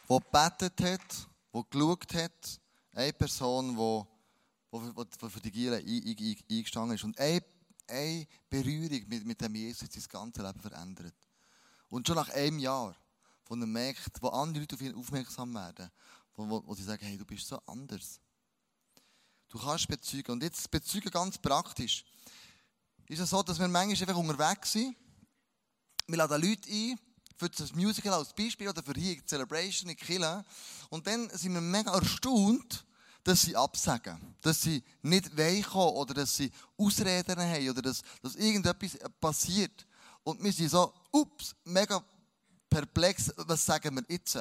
die 0.09 0.17
gebetet 0.19 0.81
hat, 0.81 1.27
die 1.53 1.63
geschaut 1.69 2.13
hat, 2.13 2.61
eine 2.93 3.13
Person, 3.13 3.75
die, 3.75 5.29
für 5.29 5.39
die 5.39 5.51
Giele 5.51 5.77
eingestanden 5.77 6.95
ist 6.95 7.03
und 7.03 7.17
eine, 7.19 7.41
eine 7.87 8.27
Berührung 8.49 9.07
mit, 9.07 9.25
mit 9.25 9.41
dem 9.41 9.55
Jesus 9.55 9.89
sein 9.89 10.03
ganzes 10.09 10.43
Leben 10.43 10.59
verändert. 10.59 11.15
Und 11.89 12.07
schon 12.07 12.15
nach 12.15 12.29
einem 12.29 12.59
Jahr 12.59 12.95
wo 13.45 13.55
er 13.55 13.67
merkt, 13.67 14.21
wo 14.21 14.29
andere 14.29 14.61
Leute 14.61 14.75
auf 14.75 14.81
ihn 14.81 14.95
aufmerksam 14.95 15.53
werden, 15.53 15.89
wo, 16.35 16.49
wo, 16.49 16.63
wo 16.65 16.75
sie 16.75 16.83
sagen, 16.83 17.05
hey, 17.05 17.17
du 17.17 17.25
bist 17.25 17.47
so 17.47 17.57
anders. 17.65 18.19
Du 19.49 19.59
kannst 19.59 19.87
bezeugen. 19.87 20.31
Und 20.31 20.43
jetzt 20.43 20.69
bezeugen 20.71 21.11
ganz 21.11 21.37
praktisch. 21.37 22.03
Ist 23.07 23.19
es 23.19 23.29
so, 23.29 23.43
dass 23.43 23.59
wir 23.59 23.67
manchmal 23.67 24.09
einfach 24.09 24.19
unterwegs 24.19 24.71
sind. 24.71 24.95
Wir 26.07 26.17
laden 26.17 26.41
Leute 26.41 26.69
ein, 26.69 26.99
für 27.37 27.49
das 27.49 27.73
Musical 27.73 28.13
als 28.13 28.33
Beispiel 28.33 28.69
oder 28.69 28.81
für 28.81 28.93
hier 28.93 29.15
die 29.15 29.25
Celebration 29.25 29.89
in 29.89 29.97
Kille. 29.97 30.43
Und 30.89 31.05
dann 31.05 31.29
sind 31.29 31.53
wir 31.53 31.61
mega 31.61 31.93
erstaunt, 31.93 32.85
dass 33.23 33.43
sie 33.43 33.55
absagen. 33.55 34.35
Dass 34.41 34.61
sie 34.61 34.83
nicht 35.01 35.35
weichen 35.37 35.79
oder 35.79 36.13
dass 36.13 36.35
sie 36.35 36.51
Ausreden 36.77 37.39
haben 37.39 37.69
oder 37.69 37.81
dass, 37.81 38.01
dass 38.21 38.35
irgendetwas 38.35 38.97
passiert. 39.19 39.85
Und 40.23 40.43
wir 40.43 40.51
sind 40.51 40.69
so, 40.69 40.93
ups, 41.11 41.55
mega 41.65 42.03
perplex, 42.73 43.31
was 43.37 43.65
sagen 43.65 43.95
wir 43.95 44.03
jetzt? 44.07 44.39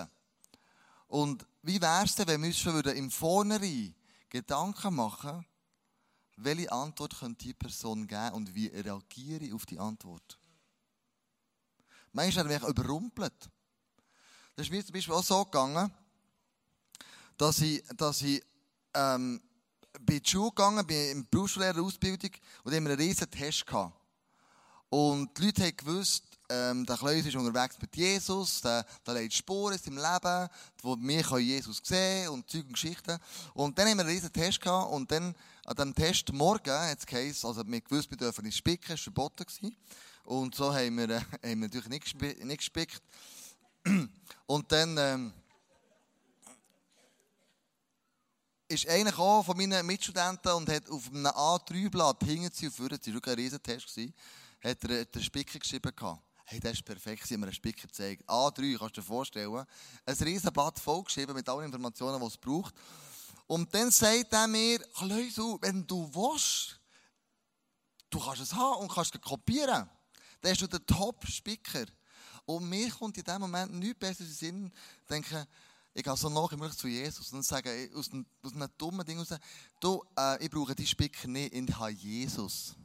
Und 1.09 1.47
wie 1.63 1.81
wäre 1.81 2.05
es 2.05 2.15
denn, 2.15 2.27
wenn 2.29 2.41
wir 2.41 2.49
uns 2.49 2.59
schon 2.59 2.81
im 2.81 3.11
Vornherein 3.11 3.95
Gedanken 4.31 4.95
machen, 4.95 5.45
welche 6.37 6.73
Antwort 6.73 7.19
könnte 7.19 7.45
die 7.45 7.53
Person 7.53 8.07
geben 8.07 8.33
und 8.33 8.55
wie 8.55 8.69
reagiere 8.69 9.45
ich 9.45 9.53
auf 9.53 9.67
die 9.67 9.79
Antwort? 9.79 10.39
Manchmal 12.13 12.49
werden 12.49 12.63
wir 12.63 12.69
überrumpelt. 12.71 13.51
Das 14.57 14.67
ist 14.67 14.73
mir 14.73 14.85
zum 14.85 14.95
Beispiel 14.95 15.15
auch 15.15 15.25
so 15.25 15.45
gegangen, 15.45 15.93
dass 17.37 17.61
ich, 17.61 17.83
dass 17.97 18.23
ich 18.23 18.43
ähm, 18.95 19.43
bin 20.01 20.17
in 20.17 20.23
die 20.23 20.31
Schule 20.31 20.51
gegangen, 20.51 20.87
bin 20.87 21.11
in 21.11 21.29
Berufsschullehrerausbildung 21.29 22.31
und 22.65 22.75
haben 22.75 22.87
einen 22.87 22.99
riesen 22.99 23.31
Test 23.31 23.67
gehabt. 23.67 23.95
Und 24.89 25.37
die 25.39 25.47
Leute 25.47 25.65
haben 25.65 25.77
gewusst, 25.77 26.32
ähm, 26.53 26.85
der 26.85 26.97
Kleus 26.97 27.25
ist 27.25 27.35
unterwegs 27.35 27.77
mit 27.81 27.97
Jesus, 27.97 28.61
der, 28.61 28.85
der 29.07 29.15
legt 29.15 29.33
Spuren 29.33 29.73
in 29.73 29.79
seinem 29.79 29.97
Leben, 29.97 30.49
wo 30.83 30.97
wir 30.97 31.39
Jesus 31.39 31.81
sehen 31.83 32.29
und 32.29 32.51
Zeug 32.51 32.67
und 32.67 32.75
Geschichten. 32.75 33.19
Und 33.55 33.79
dann 33.79 33.89
haben 33.89 33.97
wir 33.97 34.05
einen 34.05 34.15
riesen 34.15 34.33
Test 34.33 34.61
gehabt 34.61 34.93
und 34.93 35.11
dann 35.11 35.35
an 35.65 35.77
diesem 35.77 35.95
Test 35.95 36.33
morgen 36.33 36.71
hat 36.71 36.99
es 36.99 37.07
geheißen, 37.07 37.49
also 37.49 37.63
wir 37.67 37.81
gewusst, 37.81 38.11
wir 38.11 38.19
dürfen 38.19 38.45
nicht 38.45 38.57
spicken, 38.57 38.89
das 38.89 38.99
war 39.01 39.05
verboten. 39.05 39.45
Gewesen. 39.47 39.77
Und 40.25 40.55
so 40.55 40.75
haben 40.75 40.97
wir, 40.99 41.09
äh, 41.09 41.21
haben 41.33 41.41
wir 41.43 41.57
natürlich 41.57 41.89
nicht, 41.89 42.45
nicht 42.45 42.59
gespickt. 42.59 43.03
Und 44.47 44.71
dann 44.71 44.97
ähm, 44.99 45.33
ist 48.69 48.89
einer 48.89 49.13
von 49.13 49.57
meinen 49.57 49.85
Mitstudenten 49.85 50.53
und 50.53 50.69
hat 50.69 50.89
auf 50.89 51.09
einem 51.09 51.27
A3-Blatt 51.27 52.25
hinten 52.25 52.51
sie 52.53 52.69
auf 52.69 52.75
vorne, 52.75 52.99
das 52.99 53.15
war 53.15 53.29
ein 53.29 53.35
Riesentest, 53.35 53.99
hat 54.63 54.85
er 54.85 55.05
den 55.05 55.23
Spicker 55.23 55.59
geschrieben 55.59 55.95
gehabt. 55.95 56.23
Hey, 56.53 56.61
das 56.61 56.73
ist 56.73 56.85
perfekt, 56.85 57.27
sie 57.27 57.33
haben 57.33 57.41
mir 57.41 57.47
einen 57.47 57.55
Spicker 57.55 57.87
gezeigt. 57.87 58.29
A3, 58.29 58.77
kannst 58.77 58.99
du 58.99 59.01
dir 59.01 59.07
vorstellen. 59.07 59.65
Ein 60.05 60.15
Riesenblatt 60.15 60.79
vollgeschrieben 60.79 61.35
mit 61.35 61.49
allen 61.49 61.65
Informationen, 61.65 62.21
die 62.21 62.27
es 62.27 62.37
braucht. 62.37 62.75
Und 63.47 63.75
dann 63.75 63.91
sagt 63.91 64.35
er 64.35 64.47
mir, 64.47 64.79
Leute, 65.01 65.41
wenn 65.63 65.87
du 65.87 66.15
willst, 66.15 66.79
du 68.11 68.21
kannst 68.21 68.43
es 68.43 68.53
haben 68.53 68.83
und 68.83 68.93
kannst 68.93 69.15
es 69.15 69.21
kopieren. 69.23 69.89
Dann 70.43 70.51
hast 70.51 70.61
du 70.61 70.67
den 70.67 70.85
Top-Spicker. 70.85 71.87
Und 72.45 72.69
mir 72.69 72.91
kommt 72.91 73.17
in 73.17 73.25
dem 73.25 73.41
Moment 73.41 73.73
nichts 73.73 73.99
besser 73.99 74.21
in 74.21 74.27
den 74.27 74.35
Sinn, 74.35 74.73
denke, 75.09 75.49
ich 75.95 76.05
gehe 76.05 76.17
so 76.19 76.29
nach, 76.29 76.53
ich 76.53 76.59
möchte 76.59 76.77
zu 76.77 76.87
Jesus 76.87 77.33
und 77.33 77.47
sage 77.47 77.91
aus 77.95 78.13
einem, 78.13 78.27
aus 78.43 78.53
einem 78.53 78.69
dummen 78.77 79.07
Ding 79.07 79.19
raus, 79.19 79.35
du, 79.81 80.05
äh, 80.19 80.45
ich 80.45 80.51
brauche 80.51 80.75
die 80.75 80.87
Spicker 80.87 81.29
nicht, 81.29 81.55
ich 81.55 81.79
habe 81.79 81.93
Jesus. 81.93 82.77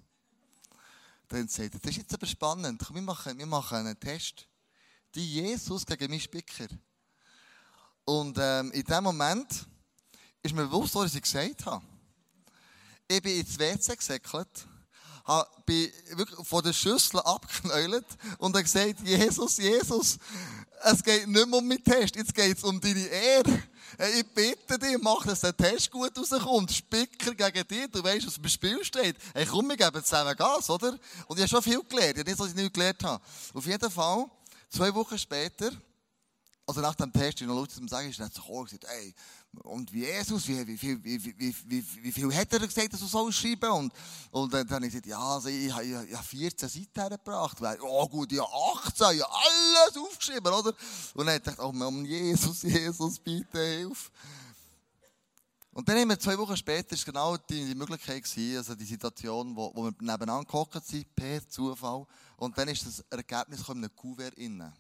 Dann 1.28 1.48
sagt 1.48 1.74
er, 1.74 1.80
das 1.80 1.92
ist 1.92 1.98
jetzt 1.98 2.14
aber 2.14 2.26
spannend, 2.26 2.84
wir 2.94 3.02
machen, 3.02 3.38
wir 3.38 3.46
machen 3.46 3.78
einen 3.78 4.00
Test. 4.00 4.48
Die 5.16 5.34
Jesus 5.34 5.86
gegen 5.86 6.10
meinen 6.10 6.20
Spicker. 6.20 6.68
Und 8.06 8.38
ähm, 8.40 8.72
in 8.72 8.84
dem 8.84 9.04
Moment 9.04 9.68
ist 10.42 10.54
mir 10.54 10.66
bewusst, 10.66 10.96
was 10.96 11.16
ich 11.16 11.22
gesagt 11.22 11.66
habe. 11.66 11.86
Ich 13.08 13.22
bin 13.22 13.40
ins 13.40 13.58
WC 13.58 13.96
gesäckelt 13.96 14.68
bin 15.66 15.92
wirklich 16.14 16.48
von 16.48 16.64
der 16.64 16.72
Schüssel 16.72 17.20
abgeknäult 17.20 18.06
und 18.38 18.56
habe 18.56 18.64
gesagt, 18.64 19.02
Jesus, 19.02 19.58
Jesus, 19.58 20.18
es 20.84 21.04
geht 21.04 21.28
nicht 21.28 21.48
mehr 21.48 21.58
um 21.58 21.68
meinen 21.68 21.84
Test, 21.84 22.16
jetzt 22.16 22.34
geht 22.34 22.58
es 22.58 22.64
um 22.64 22.80
deine 22.80 23.06
Ehre. 23.06 23.64
Ich 24.16 24.26
bitte 24.28 24.78
dich, 24.78 24.98
mach, 25.02 25.26
dass 25.26 25.40
der 25.40 25.56
Test 25.56 25.90
gut 25.90 26.12
rauskommt. 26.18 26.72
Spicker 26.72 27.34
gegen 27.34 27.68
dich, 27.68 27.90
du 27.92 28.04
weißt, 28.04 28.28
was 28.28 28.38
im 28.38 28.48
Spiel 28.48 28.84
steht. 28.84 29.16
Hey, 29.34 29.46
komm, 29.46 29.70
wir 29.70 29.78
geben 29.78 30.04
zusammen 30.04 30.36
Gas, 30.36 30.70
oder? 30.70 30.98
Und 31.28 31.38
ich 31.38 31.42
habe 31.42 31.48
schon 31.48 31.64
viel 31.64 31.82
gelernt, 31.84 32.14
ich 32.14 32.20
habe 32.20 32.30
nicht, 32.30 32.40
was 32.40 32.50
ich 32.50 32.56
nicht 32.56 32.74
gelernt 32.74 33.04
habe. 33.04 33.24
Auf 33.54 33.66
jeden 33.66 33.90
Fall, 33.90 34.26
zwei 34.70 34.94
Wochen 34.94 35.18
später, 35.18 35.72
also 36.68 36.82
nach 36.82 36.96
dem 36.96 37.14
Test, 37.14 37.40
ich 37.40 37.48
noch 37.48 37.56
Leute 37.56 37.74
zum 37.74 37.88
Sagen, 37.88 38.10
ist 38.10 38.20
er 38.20 38.30
zu 38.30 38.44
und 38.44 38.66
gesagt, 38.66 38.84
ey, 38.84 39.16
und 39.64 39.92
wie 39.94 40.02
Jesus, 40.02 40.46
wie, 40.50 40.68
wie, 40.68 40.82
wie, 40.82 41.04
wie, 41.04 41.40
wie, 41.40 41.56
wie, 41.66 42.04
wie 42.04 42.12
viel 42.12 42.36
hat 42.36 42.52
er 42.52 42.60
gesagt, 42.60 42.92
dass 42.92 43.00
du 43.00 43.06
so 43.06 43.32
schreiben 43.32 43.72
und, 43.72 43.94
und 44.32 44.54
dann 44.54 44.70
habe 44.70 44.86
ich 44.86 44.92
gesagt, 44.92 45.08
ja, 45.08 45.18
also 45.18 45.48
ich, 45.48 45.68
ich, 45.68 45.72
ich 45.72 45.94
habe 45.94 46.28
14 46.28 46.68
Seiten 46.68 47.00
hergebracht. 47.00 47.58
Oh 47.82 48.08
gut, 48.10 48.34
ich 48.34 48.40
habe 48.40 48.52
18, 48.84 49.16
ich 49.16 49.24
habe 49.24 49.34
alles 49.34 49.98
aufgeschrieben, 49.98 50.54
oder? 50.54 50.74
Und 51.14 51.26
dann 51.26 51.36
habe 51.36 51.52
ich 51.52 51.60
oh 51.60 51.72
Mann, 51.72 52.04
Jesus, 52.04 52.62
Jesus, 52.64 53.18
bitte 53.18 53.60
hilf. 53.60 54.12
Und 55.72 55.88
dann 55.88 56.00
haben 56.00 56.10
wir 56.10 56.20
zwei 56.20 56.38
Wochen 56.38 56.58
später, 56.58 56.96
ist 56.96 57.06
genau 57.06 57.38
die, 57.38 57.66
die 57.66 57.76
Möglichkeit 57.76 58.24
gewesen, 58.24 58.58
also 58.58 58.76
die 58.76 58.84
Situation, 58.84 59.56
wo, 59.56 59.72
wo 59.74 59.84
wir 59.86 59.94
nebeneinander 60.00 60.44
gehockt 60.44 60.86
sind, 60.86 61.16
per 61.16 61.48
Zufall. 61.48 62.06
Und 62.36 62.58
dann 62.58 62.68
ist 62.68 62.86
das 62.86 63.06
Ergebnis 63.10 63.62
in 63.70 63.78
einem 63.78 63.96
Kuvert 63.96 64.34
innen. 64.34 64.74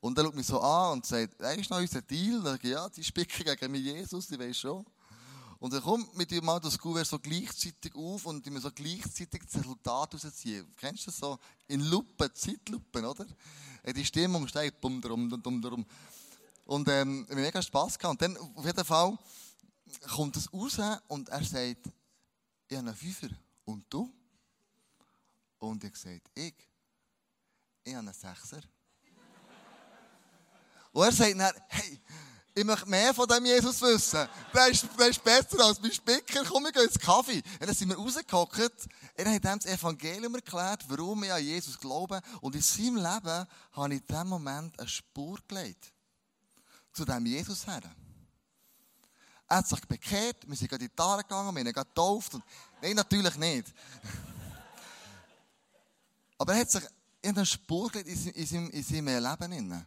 Und 0.00 0.16
er 0.16 0.24
schaut 0.24 0.34
mich 0.34 0.46
so 0.46 0.60
an 0.60 0.92
und 0.92 1.06
sagt, 1.06 1.40
das 1.40 1.56
ist 1.56 1.70
noch 1.70 1.78
unser 1.78 2.02
Deal. 2.02 2.40
Dann 2.42 2.56
ich, 2.56 2.70
ja, 2.70 2.88
die 2.88 3.02
spicken 3.02 3.44
gegen 3.44 3.72
mich 3.72 3.82
Jesus, 3.82 4.28
die 4.28 4.38
weiß 4.38 4.56
schon. 4.56 4.84
Und 5.60 5.72
er 5.72 5.80
kommt 5.80 6.16
mit 6.16 6.30
dir 6.30 6.40
mal 6.40 6.60
das 6.60 6.78
Kuvert 6.78 7.06
so 7.06 7.18
gleichzeitig 7.18 7.92
auf 7.96 8.26
und 8.26 8.46
ich 8.46 8.52
mir 8.52 8.60
so 8.60 8.70
gleichzeitig 8.70 9.42
das 9.44 9.60
Resultat 9.60 10.14
rausziehen. 10.14 10.72
Kennst 10.76 11.02
du 11.02 11.06
das 11.06 11.18
so? 11.18 11.38
In 11.66 11.80
Lupen, 11.80 12.32
Zeitlupen, 12.32 13.04
oder? 13.04 13.26
Die 13.84 14.04
Stimmung 14.04 14.46
steigt, 14.46 14.80
bumm, 14.80 15.00
drum, 15.00 15.28
dumm, 15.42 15.60
drum. 15.60 15.84
Und 16.64 16.86
ähm, 16.88 17.26
wir 17.26 17.36
haben 17.36 17.42
mega 17.42 17.60
Spass 17.60 17.98
gehabt. 17.98 18.22
Und 18.22 18.22
dann, 18.22 18.36
auf 18.54 18.64
jeden 18.64 18.84
Fall, 18.84 19.18
kommt 20.14 20.36
es 20.36 20.52
raus 20.52 20.78
und 21.08 21.28
er 21.28 21.42
sagt, 21.42 21.90
ich 22.68 22.76
habe 22.76 22.86
einen 22.86 22.94
Fünfer. 22.94 23.28
Und 23.64 23.84
du? 23.88 24.12
Und 25.58 25.82
ich 25.82 25.96
sagt, 25.96 26.30
ich? 26.34 26.54
Ich 27.82 27.94
habe 27.94 28.06
einen 28.06 28.14
Sechser. 28.14 28.60
Und 30.92 31.04
er 31.04 31.12
sagt 31.12 31.38
dann, 31.38 31.52
hey, 31.68 32.00
ich 32.58 32.64
möchte 32.64 32.88
mehr 32.88 33.14
von 33.14 33.28
dem 33.28 33.44
Jesus 33.44 33.80
wissen. 33.80 34.28
Der 34.52 34.66
ist, 34.66 34.84
der 34.98 35.08
ist 35.08 35.22
besser 35.22 35.64
als 35.64 35.80
mein 35.80 35.92
Spicker. 35.92 36.42
Komm, 36.44 36.64
wir 36.64 36.72
gehen 36.72 36.86
ins 36.86 36.98
Kaffee. 36.98 37.40
Und 37.60 37.68
dann 37.68 37.74
sind 37.74 37.88
wir 37.88 37.96
rausgehockt. 37.96 38.88
Er 39.14 39.32
hat 39.32 39.44
ihm 39.44 39.60
das 39.60 39.66
Evangelium 39.66 40.34
erklärt, 40.34 40.84
warum 40.88 41.22
wir 41.22 41.36
an 41.36 41.44
Jesus 41.44 41.78
glauben. 41.78 42.20
Und 42.40 42.56
in 42.56 42.62
seinem 42.62 42.96
Leben 42.96 43.46
habe 43.72 43.94
ich 43.94 44.00
in 44.00 44.06
diesem 44.08 44.28
Moment 44.28 44.76
eine 44.78 44.88
Spur 44.88 45.38
gelegt. 45.46 45.92
Zu 46.92 47.04
dem 47.04 47.26
Jesus 47.26 47.64
her. 47.64 47.82
Er 49.46 49.56
hat 49.56 49.68
sich 49.68 49.80
bekehrt, 49.86 50.38
wir 50.46 50.56
sind 50.56 50.68
gerade 50.68 50.84
in 50.84 50.90
die 50.90 50.96
Tare 50.96 51.22
gegangen, 51.22 51.54
wir 51.54 51.60
haben 51.60 51.68
ihn 51.68 51.72
getauft. 51.72 52.34
Und 52.34 52.42
Nein, 52.82 52.96
natürlich 52.96 53.36
nicht. 53.36 53.68
Aber 56.38 56.54
er 56.54 56.60
hat 56.60 56.70
sich 56.70 56.82
in 57.22 57.36
eine 57.36 57.46
Spur 57.46 57.90
gelegt 57.90 58.08
in 58.08 58.46
seinem, 58.46 58.70
in 58.70 58.82
seinem 58.82 59.06
Leben. 59.06 59.86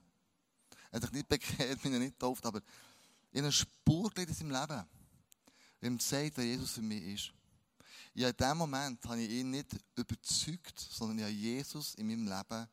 Er 0.91 0.97
hat 0.97 1.03
sich 1.03 1.11
nicht 1.11 1.29
bekehrt, 1.29 1.81
bin 1.81 1.93
er 1.93 1.99
nicht 1.99 2.13
getauft, 2.13 2.45
aber 2.45 2.61
in 3.31 3.39
einer 3.39 3.51
Spur 3.51 4.11
in 4.17 4.33
seinem 4.33 4.51
Leben. 4.51 4.85
Wenn 5.79 5.93
ihm 5.93 5.99
sagt, 5.99 6.37
wer 6.37 6.45
Jesus 6.45 6.71
für 6.71 6.81
mich 6.81 7.01
ist. 7.01 7.33
Ja, 8.13 8.29
in 8.29 8.37
dem 8.37 8.57
Moment 8.57 9.03
habe 9.05 9.21
ich 9.21 9.29
ihn 9.29 9.51
nicht 9.51 9.67
überzeugt, 9.95 10.77
sondern 10.77 11.19
ich 11.19 11.23
habe 11.23 11.33
Jesus 11.33 11.95
in 11.95 12.07
meinem 12.07 12.27
Leben 12.27 12.67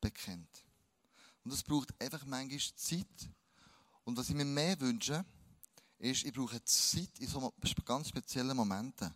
bekennt. 0.00 0.64
Und 1.44 1.52
das 1.52 1.62
braucht 1.62 1.94
einfach 2.00 2.24
manchmal 2.24 2.60
Zeit. 2.74 3.30
Und 4.04 4.16
was 4.16 4.30
ich 4.30 4.34
mir 4.34 4.46
mehr 4.46 4.80
wünsche, 4.80 5.24
ist, 5.98 6.24
ich 6.24 6.32
brauche 6.32 6.64
Zeit 6.64 7.18
in 7.18 7.28
so 7.28 7.52
ganz 7.84 8.08
speziellen 8.08 8.56
Momenten, 8.56 9.14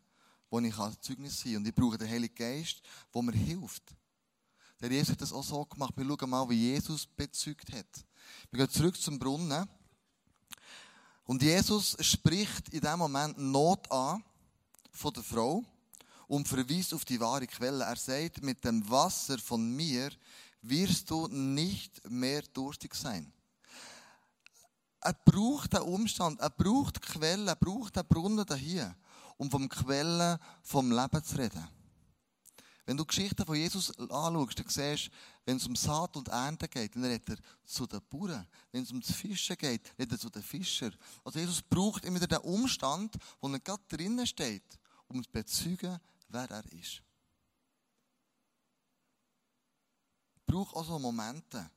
wo 0.50 0.60
ich 0.60 0.74
Zeugnis 1.00 1.40
sein 1.40 1.52
kann. 1.52 1.56
Und 1.56 1.68
ich 1.68 1.74
brauche 1.74 1.96
den 1.96 2.08
Heiligen 2.08 2.34
Geist, 2.34 2.82
der 3.14 3.22
mir 3.22 3.32
hilft. 3.32 3.82
Der 4.80 4.90
Jesus 4.90 5.10
hat 5.10 5.22
das 5.22 5.32
auch 5.32 5.44
so 5.44 5.64
gemacht. 5.64 5.94
Wir 5.96 6.04
schauen 6.04 6.28
mal, 6.28 6.48
wie 6.50 6.72
Jesus 6.72 7.06
bezeugt 7.06 7.72
hat. 7.72 8.04
Wir 8.50 8.66
gehen 8.66 8.70
zurück 8.70 9.00
zum 9.00 9.18
Brunnen. 9.18 9.68
Und 11.24 11.42
Jesus 11.42 11.96
spricht 12.00 12.68
in 12.70 12.80
dem 12.80 12.98
Moment 12.98 13.38
Not 13.38 13.90
an 13.90 14.22
von 14.90 15.12
der 15.12 15.22
Frau 15.22 15.64
und 16.26 16.48
verweist 16.48 16.94
auf 16.94 17.04
die 17.04 17.20
wahre 17.20 17.46
Quelle. 17.46 17.84
Er 17.84 17.96
sagt, 17.96 18.42
mit 18.42 18.64
dem 18.64 18.88
Wasser 18.90 19.38
von 19.38 19.74
mir 19.74 20.10
wirst 20.62 21.10
du 21.10 21.28
nicht 21.28 22.08
mehr 22.10 22.42
durstig 22.52 22.94
sein. 22.94 23.32
Er 25.00 25.14
braucht 25.14 25.72
den 25.72 25.82
Umstand, 25.82 26.40
er 26.40 26.50
braucht 26.50 26.96
die 26.96 27.00
Quelle, 27.00 27.50
er 27.50 27.56
braucht 27.56 27.96
den 27.96 28.06
Brunnen 28.06 28.46
hier, 28.56 28.94
um 29.36 29.50
vom 29.50 29.68
Quellen 29.68 30.38
vom 30.62 30.92
Leben 30.92 31.24
zu 31.24 31.36
reden. 31.36 31.68
Wenn 32.84 32.96
du 32.96 33.04
Geschichten 33.04 33.46
von 33.46 33.54
Jesus 33.54 33.96
anschaust, 33.98 34.58
dann 34.58 34.68
siehst 34.68 35.06
du, 35.06 35.10
wenn 35.44 35.56
es 35.56 35.66
um 35.66 35.76
Saat 35.76 36.16
und 36.16 36.28
Ernte 36.28 36.68
geht, 36.68 36.94
dann 36.96 37.04
redet 37.04 37.28
er 37.28 37.36
zu 37.64 37.86
den 37.86 38.00
Bauern. 38.08 38.46
Wenn 38.72 38.82
es 38.82 38.90
um 38.90 39.00
das 39.00 39.12
Fischen 39.12 39.56
geht, 39.56 39.92
redet 39.98 40.12
er 40.12 40.18
zu 40.18 40.30
den 40.30 40.42
Fischern. 40.42 40.94
Also 41.24 41.38
Jesus 41.38 41.62
braucht 41.62 42.04
immer 42.04 42.18
den 42.18 42.38
Umstand, 42.38 43.14
wo 43.40 43.48
er 43.48 43.60
gerade 43.60 43.82
drinnen 43.88 44.26
steht, 44.26 44.78
um 45.06 45.22
zu 45.22 45.30
bezeugen, 45.30 45.98
wer 46.28 46.50
er 46.50 46.72
ist. 46.72 47.02
Braucht 50.44 50.76
also 50.76 50.98
Momente, 50.98 51.70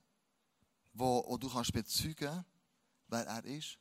wo, 0.93 1.23
wo 1.27 1.37
du 1.37 1.49
kannst 1.49 1.71
bezeugen, 1.71 2.43
wer 3.07 3.27
er 3.27 3.45
ist. 3.45 3.77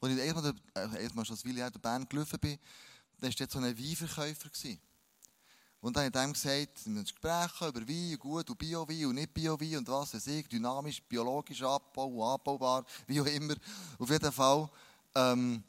Als 0.00 0.12
ich 0.12 0.18
erstmal, 0.18 0.54
äh, 0.74 1.02
erstmal 1.02 1.24
schon 1.24 1.34
als 1.34 1.44
Willi 1.44 1.60
in 1.62 1.72
Bern 1.80 2.08
gelaufen 2.08 2.38
bin, 2.38 2.58
dann 3.18 3.30
war 3.30 3.36
dort 3.36 3.50
so 3.50 3.58
ein 3.58 3.76
Weinverkäufer. 3.76 4.50
Und 5.86 5.96
dann 5.96 6.06
hat 6.06 6.16
er 6.16 6.24
ihm 6.24 6.32
gesagt, 6.32 6.84
wir 6.84 7.00
Gespräche 7.00 7.68
über 7.68 7.88
Wein, 7.88 8.18
gut 8.18 8.50
und 8.50 8.58
Bio-Wein 8.58 9.06
und 9.06 9.14
nicht 9.14 9.32
Bio-Wein 9.32 9.76
und 9.76 9.86
was 9.86 10.14
weiß 10.14 10.26
ich, 10.26 10.48
dynamisch, 10.48 11.00
biologisch 11.00 11.62
Abbau 11.62 12.08
und 12.08 12.28
abbaubar, 12.28 12.84
wie 13.06 13.20
auch 13.20 13.26
immer. 13.26 13.54
Auf 13.96 14.10
jeden 14.10 14.32
Fall 14.32 14.68
ähm, 15.14 15.62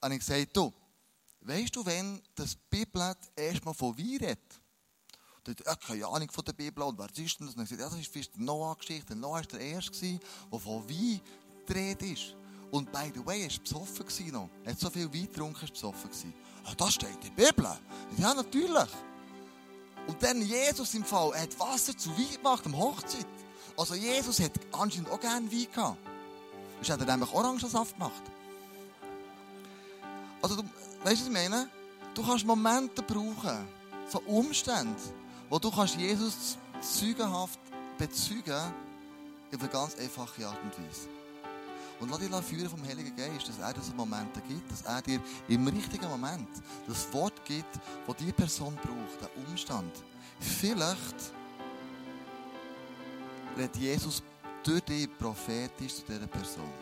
habe 0.00 0.14
ich 0.14 0.20
gesagt, 0.20 0.56
du, 0.56 0.72
weißt 1.40 1.74
du, 1.74 1.84
wenn 1.84 2.22
das 2.32 2.54
Bibel 2.54 3.12
erstmal 3.34 3.74
von 3.74 3.98
Wein 3.98 4.18
redet? 4.20 4.38
Der 5.44 5.54
hat 5.54 5.66
ja, 5.66 5.74
keine 5.74 6.06
Ahnung 6.06 6.30
von 6.30 6.44
der 6.44 6.52
Bibel. 6.52 6.84
Und 6.84 6.96
wer 6.96 7.06
ist 7.06 7.40
denn 7.40 7.48
das? 7.48 7.56
Und 7.56 7.62
er 7.62 7.66
sagt, 7.66 7.80
ja, 7.80 7.88
das 7.88 7.98
ist 7.98 8.36
die 8.36 8.44
Noah-Geschichte. 8.44 9.16
Noah 9.16 9.32
war 9.32 9.42
der 9.42 9.60
Erste, 9.62 10.20
der 10.52 10.60
von 10.60 10.88
Wein 10.88 11.20
gedreht 11.66 12.02
ist. 12.02 12.36
Und 12.70 12.92
by 12.92 13.10
the 13.12 13.26
way, 13.26 13.42
er 13.42 13.50
war 13.50 13.58
besoffen. 13.64 14.48
Er 14.62 14.70
hat 14.70 14.78
so 14.78 14.88
viel 14.90 15.12
Wein 15.12 15.26
getrunken, 15.26 15.56
er 15.56 15.62
war 15.62 15.70
besoffen. 15.70 16.34
Ah, 16.66 16.74
das 16.76 16.94
steht 16.94 17.24
in 17.24 17.34
der 17.34 17.50
Bibel. 17.50 17.66
Ja, 18.16 18.32
natürlich. 18.32 19.09
Und 20.10 20.20
dann 20.24 20.42
Jesus 20.42 20.94
im 20.94 21.04
Fall, 21.04 21.30
er 21.34 21.42
hat 21.42 21.60
Wasser 21.60 21.96
zu 21.96 22.10
Wein 22.18 22.34
gemacht 22.34 22.66
am 22.66 22.76
Hochzeit. 22.76 23.26
Also 23.76 23.94
Jesus 23.94 24.40
hat 24.40 24.50
anscheinend 24.72 25.08
auch 25.08 25.20
gerne 25.20 25.50
Wein 25.52 25.68
gehabt. 25.72 25.98
Sonst 26.78 26.90
hat 26.90 27.00
er 27.00 27.06
nämlich 27.06 27.32
Orangensaft 27.32 27.94
gemacht. 27.96 28.22
Also, 30.42 30.56
du, 30.56 30.62
weißt 31.04 31.04
du, 31.04 31.04
was 31.04 31.22
ich 31.22 31.30
meine? 31.30 31.70
Du 32.12 32.26
kannst 32.26 32.44
Momente 32.44 33.02
brauchen, 33.02 33.68
so 34.08 34.20
Umstände, 34.26 35.00
wo 35.48 35.60
du 35.60 35.70
kannst 35.70 35.94
Jesus 35.94 36.58
zeugenhaft 36.80 37.60
bezeugen 37.96 38.74
auf 39.54 39.60
eine 39.60 39.68
ganz 39.68 39.94
einfache 39.96 40.44
Art 40.44 40.58
und 40.64 40.72
Weise. 40.72 41.19
Und 42.00 42.08
lass 42.08 42.18
dich 42.18 42.30
führen 42.30 42.70
vom 42.70 42.82
Heiligen 42.82 43.14
Geist, 43.14 43.48
dass 43.48 43.58
er 43.58 43.74
dir 43.74 43.82
so 43.82 43.92
Momente 43.92 44.40
gibt, 44.48 44.70
dass 44.72 44.82
er 44.82 45.02
dir 45.02 45.20
im 45.48 45.68
richtigen 45.68 46.08
Moment 46.08 46.48
das 46.88 47.12
Wort 47.12 47.44
gibt, 47.44 47.78
das 48.06 48.16
die 48.16 48.32
Person 48.32 48.74
braucht, 48.76 49.20
den 49.20 49.44
Umstand. 49.46 49.92
Vielleicht 50.40 51.32
redet 53.56 53.76
Jesus 53.76 54.22
durch 54.62 54.80
dich 54.80 55.08
prophetisch 55.18 55.96
zu 55.96 56.02
dieser 56.08 56.26
Person. 56.26 56.72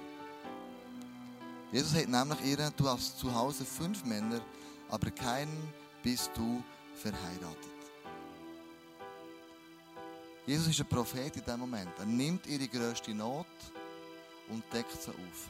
Jesus 1.73 1.93
sagt 1.93 2.09
nämlich 2.09 2.41
ihr, 2.45 2.71
du 2.77 2.89
hast 2.89 3.19
zu 3.19 3.35
Hause 3.35 3.65
fünf 3.65 4.05
Männer, 4.05 4.41
aber 4.89 5.11
keinen 5.11 5.73
bist 6.03 6.31
du 6.35 6.63
verheiratet. 6.95 7.69
Jesus 10.47 10.69
ist 10.69 10.81
ein 10.81 10.89
Prophet 10.89 11.37
in 11.37 11.45
diesem 11.45 11.61
Moment. 11.61 11.91
Er 11.99 12.07
nimmt 12.07 12.47
ihre 12.47 12.67
grösste 12.69 13.13
Not 13.13 13.47
und 14.51 14.63
deckt 14.73 15.01
sie 15.01 15.11
auf. 15.11 15.49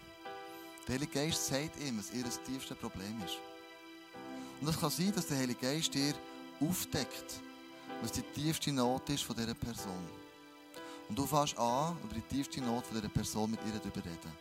Der 0.87 0.94
Heilige 0.94 1.12
Geist 1.12 1.46
sagt 1.46 1.80
ihm, 1.80 1.98
was 1.98 2.12
ihr 2.12 2.24
tiefstes 2.46 2.76
Problem 2.76 3.22
ist. 3.24 3.37
Und 4.61 4.68
es 4.68 4.80
kann 4.80 4.90
sein, 4.90 5.12
dass 5.14 5.26
der 5.26 5.38
Heilige 5.38 5.61
Geist 5.61 5.94
dir 5.94 6.14
aufdeckt, 6.61 7.40
was 8.02 8.12
die 8.12 8.22
tiefste 8.22 8.72
Not 8.72 9.08
ist 9.11 9.22
von 9.22 9.37
dieser 9.37 9.54
Person. 9.54 10.08
Und 11.08 11.18
du 11.18 11.26
fängst 11.26 11.58
an, 11.58 11.96
über 12.02 12.14
die 12.14 12.22
tiefste 12.22 12.61
Not 12.61 12.87
von 12.87 12.96
dieser 12.96 13.08
Person 13.08 13.50
mit 13.50 13.61
ihr 13.66 13.78
darüber 13.78 14.04
reden. 14.04 14.32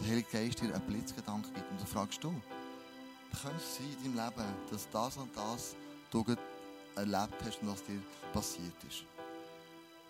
Der 0.00 0.08
Heilige 0.08 0.28
Geist 0.30 0.60
dir 0.60 0.74
einen 0.74 0.86
Blitzgedanke 0.86 1.50
gibt. 1.52 1.70
Und 1.70 1.80
dann 1.80 1.86
fragst 1.86 2.22
du, 2.22 2.30
könnte 3.40 3.56
es 3.56 3.76
sein 3.76 3.96
in 4.04 4.16
deinem 4.16 4.28
Leben, 4.28 4.54
dass 4.70 4.88
das 4.90 5.16
und 5.16 5.30
das 5.36 5.74
du 6.10 6.24
erlebt 6.94 7.42
hast 7.44 7.62
und 7.62 7.68
was 7.68 7.82
dir 7.84 8.02
passiert 8.32 8.74
ist. 8.88 9.04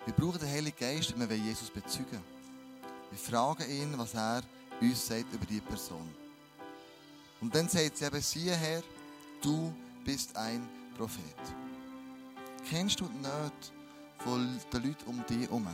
Wir 0.04 0.14
brauchen 0.14 0.40
den 0.40 0.48
Heiligen 0.48 0.76
Geist, 0.76 1.14
wenn 1.16 1.28
wir 1.28 1.36
Jesus 1.36 1.70
bezeugen 1.70 2.41
wir 3.12 3.18
fragen 3.18 3.70
ihn, 3.70 3.98
was 3.98 4.14
er 4.14 4.42
uns 4.80 5.06
sagt 5.06 5.32
über 5.34 5.44
diese 5.44 5.60
Person. 5.60 6.08
Und 7.42 7.54
dann 7.54 7.68
sagt 7.68 7.98
sie 7.98 8.06
eben, 8.06 8.20
siehe 8.22 8.54
Herr, 8.54 8.82
du 9.42 9.74
bist 10.02 10.34
ein 10.34 10.66
Prophet. 10.96 11.22
Kennst 12.70 13.00
du 13.00 13.04
die 13.04 13.18
Nöte 13.18 13.52
von 14.18 14.58
den 14.72 14.82
Leuten 14.82 15.04
um 15.06 15.26
dich 15.26 15.42
herum? 15.42 15.66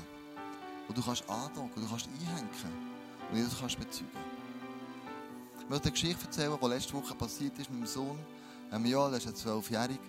Wo 0.88 0.92
du 0.92 1.01
kannst 1.01 1.31
andocken, 1.31 1.83
du 1.83 1.88
kannst 1.88 2.09
einhängen 2.09 2.48
und 3.31 3.37
Jesus 3.37 3.57
kannst 3.61 3.79
bezeugen. 3.79 4.11
Ich 5.61 5.68
möchte 5.68 5.85
eine 5.85 5.92
Geschichte 5.92 6.24
erzählen, 6.24 6.59
die 6.61 6.66
letzte 6.66 6.94
Woche 6.94 7.14
passiert 7.14 7.57
ist 7.59 7.70
mit 7.70 7.81
meinem 7.81 7.87
Sohn. 7.87 8.18
Ähm, 8.72 8.85
ja, 8.87 9.09
er 9.09 9.16
ist 9.16 9.37
zwölfjährig. 9.37 10.01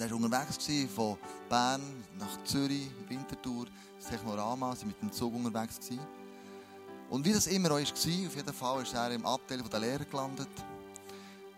Er 0.00 0.08
war 0.10 0.16
unterwegs 0.16 0.58
von 0.94 1.18
Bern 1.48 1.82
nach 2.20 2.44
Zürich, 2.44 2.88
Winterthur, 3.08 3.66
das 3.98 4.10
Technorama, 4.10 4.76
sie 4.76 4.86
mit 4.86 5.00
dem 5.02 5.10
Zug 5.10 5.34
unterwegs 5.34 5.80
gewesen. 5.80 5.98
Und 7.10 7.24
wie 7.24 7.32
das 7.32 7.48
immer 7.48 7.70
auch 7.72 7.78
war, 7.78 7.82
auf 7.82 7.96
jeden 8.04 8.52
Fall 8.52 8.82
ist 8.82 8.94
er 8.94 9.10
im 9.10 9.26
Abteil 9.26 9.60
der 9.60 9.80
Lehrer 9.80 10.04
gelandet, 10.04 10.48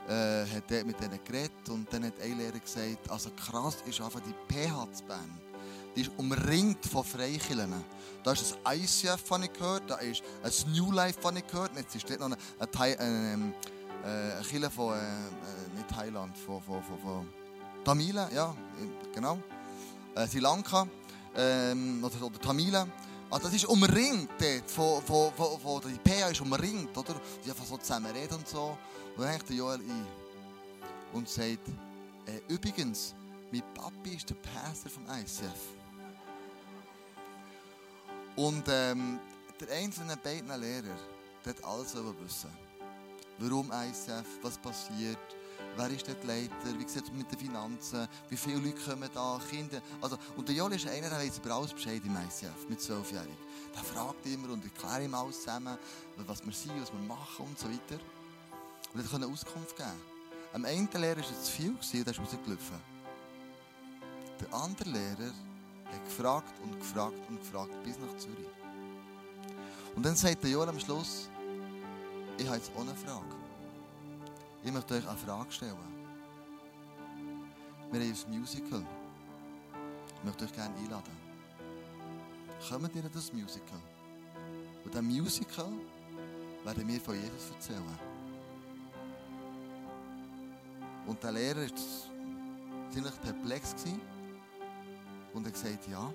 äh, 0.08 0.46
hat 0.46 0.70
dort 0.70 0.86
mit 0.86 0.98
denen 1.00 1.22
geredet 1.22 1.68
und 1.68 1.92
dann 1.92 2.06
hat 2.06 2.14
ein 2.18 2.38
Lehrer 2.38 2.58
gesagt, 2.58 3.10
also 3.10 3.30
krass 3.32 3.76
ist 3.86 4.00
einfach 4.00 4.20
die 4.20 4.54
PH 4.54 4.90
zu 4.92 5.04
Bern. 5.04 5.38
Die 5.94 6.02
ist 6.02 6.12
umringt 6.16 6.86
von 6.86 7.04
Freikirchen. 7.04 7.74
Da 8.22 8.32
ist 8.32 8.56
ein 8.64 8.80
ICF, 8.80 9.22
das 9.28 9.42
ich 9.42 9.52
gehört, 9.52 9.90
da 9.90 9.96
ist 9.96 10.22
ein 10.42 10.72
New 10.72 10.92
Life, 10.92 11.18
das 11.22 11.36
ich 11.36 11.46
gehört 11.46 11.76
Jetzt 11.76 11.94
ist 11.94 12.08
dort 12.08 12.20
noch 12.20 12.30
eine, 12.30 12.38
eine, 12.58 12.98
eine, 12.98 13.54
eine 14.02 14.42
Kirche 14.48 14.70
von, 14.70 14.94
äh, 14.94 15.76
nicht 15.76 15.88
Thailand, 15.88 16.38
von, 16.38 16.62
von, 16.62 16.82
von, 16.82 16.98
von 17.00 17.39
Tamilen, 17.84 18.28
ja, 18.34 18.54
genau. 19.14 19.38
Äh, 20.14 20.26
Sri 20.26 20.40
Lanka 20.40 20.86
ähm, 21.36 22.02
oder, 22.04 22.26
oder 22.26 22.38
Tamilen. 22.38 22.90
Also 23.30 23.44
das 23.44 23.54
ist 23.54 23.66
umringt 23.66 24.30
dort, 24.38 24.70
von, 24.70 25.02
von, 25.02 25.32
von, 25.34 25.60
von 25.60 25.82
die 25.92 25.98
PA 25.98 26.28
ist 26.28 26.40
umringt, 26.40 26.96
oder? 26.96 27.14
Sie 27.42 27.50
einfach 27.50 27.64
so 27.64 27.76
zusammen 27.76 28.10
reden 28.12 28.34
und 28.34 28.48
so. 28.48 28.76
Und 29.16 29.22
dann 29.22 29.28
hängt 29.28 29.48
der 29.48 29.56
Joel 29.56 29.78
ein 29.78 30.06
und 31.12 31.28
sagt, 31.28 31.68
äh, 32.26 32.40
übrigens, 32.48 33.14
mein 33.52 33.62
Papi 33.74 34.16
ist 34.16 34.28
der 34.30 34.36
Pastor 34.36 34.90
vom 34.90 35.04
ICF. 35.04 35.80
Und 38.36 38.64
ähm, 38.68 39.18
der 39.60 39.76
einzelne 39.76 40.16
beiden 40.16 40.48
Lehrer, 40.60 40.96
der 41.44 41.54
hat 41.54 41.64
alles 41.64 41.94
wissen. 41.94 42.50
Warum 43.38 43.70
ICF, 43.72 44.26
was 44.42 44.58
passiert, 44.58 45.18
Wer 45.80 45.90
ist 45.92 46.06
dort 46.06 46.22
Leiter? 46.24 46.78
Wie 46.78 46.86
sieht 46.86 47.04
es 47.04 47.10
mit 47.10 47.32
den 47.32 47.38
Finanzen? 47.38 48.06
Wie 48.28 48.36
viele 48.36 48.58
Leute 48.58 48.78
kommen 48.84 49.08
da? 49.14 49.40
Kinder? 49.48 49.80
Also, 50.02 50.18
und 50.36 50.46
der 50.46 50.54
Joel 50.54 50.74
ist 50.74 50.86
einer, 50.86 51.08
der 51.08 51.18
weiß 51.18 51.38
über 51.38 51.54
alles 51.54 51.72
Bescheid 51.72 52.02
im 52.04 52.14
ICF, 52.16 52.68
mit 52.68 52.82
zwölfjährig. 52.82 53.38
Der 53.74 53.82
fragt 53.82 54.26
immer 54.26 54.50
und 54.52 54.62
erklärt 54.62 55.04
ihm 55.04 55.14
alles 55.14 55.38
zusammen, 55.38 55.78
was 56.26 56.44
wir 56.44 56.52
sind, 56.52 56.78
was 56.82 56.92
wir 56.92 57.00
machen 57.00 57.46
und 57.46 57.58
so 57.58 57.66
weiter. 57.66 57.98
Und 58.92 59.00
er 59.00 59.08
konnte 59.08 59.26
Auskunft 59.26 59.74
geben. 59.74 59.88
Am 60.52 60.66
einen 60.66 60.86
Lehrer 60.92 61.16
war 61.16 61.24
es 61.24 61.44
zu 61.44 61.50
viel 61.50 61.70
und 61.70 61.94
der 61.94 62.12
ist 62.12 62.20
rausgelaufen. 62.20 62.80
Der 64.38 64.52
andere 64.52 64.90
Lehrer 64.90 65.32
hat 65.86 66.04
gefragt 66.04 66.52
und 66.62 66.78
gefragt 66.78 67.16
und 67.30 67.40
gefragt 67.40 67.72
bis 67.84 67.96
nach 67.98 68.18
Zürich. 68.18 68.50
Und 69.96 70.04
dann 70.04 70.14
sagt 70.14 70.42
der 70.42 70.50
Joel 70.50 70.68
am 70.68 70.78
Schluss, 70.78 71.30
ich 72.36 72.46
habe 72.46 72.58
jetzt 72.58 72.70
eine 72.76 72.94
Frage. 72.94 73.39
Ich 74.62 74.70
möchte 74.70 74.94
euch 74.94 75.08
eine 75.08 75.16
Frage 75.16 75.50
stellen. 75.50 75.74
Wir 77.90 78.00
haben 78.00 78.16
ein 78.32 78.38
Musical. 78.38 78.86
Ich 80.16 80.24
möchte 80.24 80.44
euch 80.44 80.52
gerne 80.52 80.76
einladen. 80.76 81.16
Kommt 82.68 82.94
ihr 82.94 83.04
in 83.04 83.10
das 83.10 83.32
Musical? 83.32 83.80
Und 84.84 84.92
diesem 84.92 85.06
Musical 85.06 85.72
werden 86.62 86.88
wir 86.88 87.00
von 87.00 87.14
Jesus 87.14 87.50
erzählen. 87.54 87.98
Und 91.06 91.22
der 91.22 91.32
Lehrer 91.32 91.62
war 91.62 92.90
ziemlich 92.90 93.20
perplex 93.22 93.74
und 95.32 95.46
er 95.46 95.52
gesagt, 95.52 95.88
ja. 95.88 96.12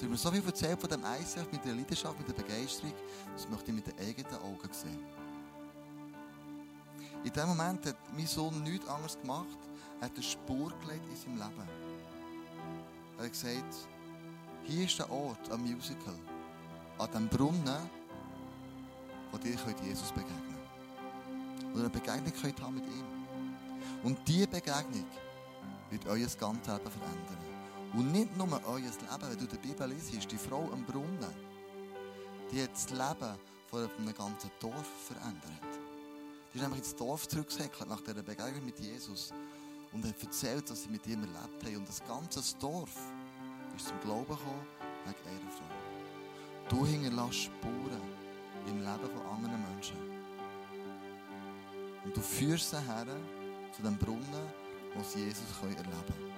Du 0.00 0.04
hast 0.04 0.10
mir 0.10 0.16
so 0.16 0.30
viel 0.32 0.44
erzählt 0.44 0.80
von 0.80 0.90
dem 0.90 1.02
ICF 1.04 1.52
mit 1.52 1.64
der 1.64 1.74
Leidenschaft, 1.74 2.18
mit 2.18 2.28
der 2.28 2.34
Begeisterung, 2.42 2.92
das 3.34 3.48
möchte 3.48 3.70
ich 3.70 3.76
mit 3.76 3.86
den 3.86 3.98
eigenen 3.98 4.34
Augen 4.34 4.72
sehen. 4.72 5.17
In 7.28 7.34
dem 7.34 7.48
Moment 7.48 7.84
hat 7.84 7.96
mein 8.16 8.26
Sohn 8.26 8.62
nichts 8.62 8.88
anderes 8.88 9.20
gemacht, 9.20 9.58
er 10.00 10.06
hat 10.06 10.14
eine 10.14 10.22
Spur 10.22 10.72
gelegt 10.80 11.04
in 11.10 11.14
seinem 11.14 11.36
Leben. 11.36 11.68
Er 13.18 13.24
hat 13.24 13.32
gesagt, 13.32 13.74
hier 14.64 14.86
ist 14.86 14.98
der 14.98 15.12
Ort, 15.12 15.52
ein 15.52 15.60
Musical, 15.60 16.14
an 16.96 17.10
dem 17.12 17.28
Brunnen, 17.28 17.90
wo 19.30 19.36
ihr 19.46 19.58
Jesus 19.86 20.10
begegnen 20.10 20.56
könnt. 21.60 21.74
Oder 21.74 21.80
eine 21.80 21.90
Begegnung 21.90 22.32
könnt 22.40 22.62
haben 22.62 22.76
mit 22.76 22.86
ihm. 22.86 23.04
Und 24.04 24.26
diese 24.26 24.46
Begegnung 24.46 25.04
wird 25.90 26.06
euer 26.06 26.28
ganzes 26.40 26.40
Leben 26.40 26.90
verändern. 26.90 27.38
Und 27.92 28.10
nicht 28.10 28.34
nur 28.38 28.48
euer 28.68 28.78
Leben, 28.78 28.92
wenn 29.02 29.38
du 29.38 29.46
die 29.46 29.68
Bibel 29.68 29.86
liest, 29.90 30.32
die 30.32 30.38
Frau 30.38 30.70
am 30.72 30.82
Brunnen, 30.82 31.34
die 32.50 32.62
hat 32.62 32.72
das 32.72 32.88
Leben 32.88 33.38
von 33.66 33.90
einem 33.98 34.14
ganzen 34.14 34.50
Dorf 34.60 34.88
verändert. 35.06 35.77
Die 36.52 36.58
ist 36.58 36.62
nämlich 36.62 36.80
ins 36.80 36.96
Dorf 36.96 37.28
zurückgesäckelt 37.28 37.88
nach 37.88 38.00
dieser 38.00 38.22
Begegnung 38.22 38.64
mit 38.64 38.78
Jesus 38.78 39.32
und 39.92 40.04
hat 40.04 40.22
erzählt, 40.22 40.70
was 40.70 40.82
sie 40.82 40.88
mit 40.88 41.06
ihm 41.06 41.20
erlebt 41.20 41.64
haben. 41.64 41.76
Und 41.76 41.88
das 41.88 42.02
ganze 42.06 42.40
Dorf 42.58 42.90
ist 43.76 43.88
zum 43.88 44.00
Glauben 44.00 44.28
gekommen 44.28 44.66
wegen 45.04 45.36
ihrer 45.36 45.50
Frau. 45.50 46.68
Du 46.68 46.86
hinterlässt 46.86 47.44
Spuren 47.44 48.02
im 48.66 48.78
Leben 48.78 49.10
von 49.14 49.26
anderen 49.26 49.62
Menschen. 49.72 49.96
Und 52.04 52.16
du 52.16 52.20
führst 52.20 52.70
sie 52.70 52.80
her 52.80 53.06
zu 53.72 53.82
dem 53.82 53.96
Brunnen, 53.98 54.52
wo 54.94 55.02
sie 55.02 55.24
Jesus 55.24 55.44
erleben 55.62 55.82
können. 55.82 56.28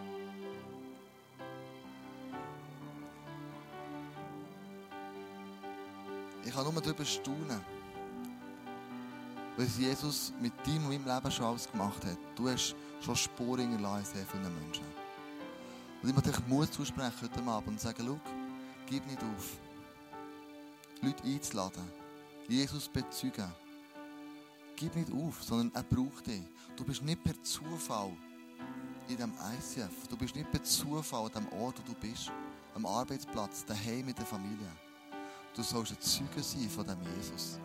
Ich 6.44 6.52
kann 6.52 6.64
nur 6.64 6.82
darüber 6.82 7.04
staunen 7.04 7.79
was 9.56 9.78
Jesus 9.78 10.32
mit 10.40 10.52
deinem 10.66 10.86
und 10.86 11.04
meinem 11.04 11.14
Leben 11.14 11.30
schon 11.30 11.46
alles 11.46 11.70
gemacht 11.70 12.04
hat. 12.04 12.18
Du 12.34 12.48
hast 12.48 12.74
schon 13.00 13.16
Spuren 13.16 13.68
hinterlassen 13.68 13.98
in 13.98 14.14
sehr 14.14 14.26
vielen 14.26 14.64
Menschen. 14.64 14.84
Und 16.02 16.08
ich 16.08 16.14
möchte 16.14 16.30
euch 16.30 16.46
Mut 16.46 16.72
zusprechen 16.72 17.12
heute 17.22 17.42
Abend 17.42 17.68
und 17.68 17.80
sagen, 17.80 18.04
schau, 18.06 18.20
gib 18.86 19.06
nicht 19.06 19.22
auf. 19.22 19.58
Leute 21.02 21.22
einzuladen, 21.24 21.82
Jesus 22.48 22.88
bezeugen. 22.88 23.52
Gib 24.76 24.96
nicht 24.96 25.12
auf, 25.12 25.42
sondern 25.42 25.70
er 25.74 25.82
braucht 25.82 26.26
dich. 26.26 26.42
Du 26.76 26.84
bist 26.84 27.02
nicht 27.02 27.22
per 27.22 27.40
Zufall 27.42 28.12
in 29.08 29.16
diesem 29.16 29.32
ICF. 29.32 30.08
Du 30.08 30.16
bist 30.16 30.34
nicht 30.34 30.50
per 30.50 30.62
Zufall 30.62 31.26
an 31.26 31.32
dem 31.32 31.60
Ort, 31.60 31.78
wo 31.78 31.92
du 31.92 31.94
bist. 32.00 32.32
Am 32.74 32.86
Arbeitsplatz, 32.86 33.64
daheim 33.64 34.06
mit 34.06 34.16
der 34.16 34.24
Familie. 34.24 34.70
Du 35.54 35.62
sollst 35.62 35.92
ein 35.92 36.00
Zeuge 36.00 36.42
sein 36.42 36.70
von 36.70 36.86
dem 36.86 36.98
Jesus. 37.16 37.58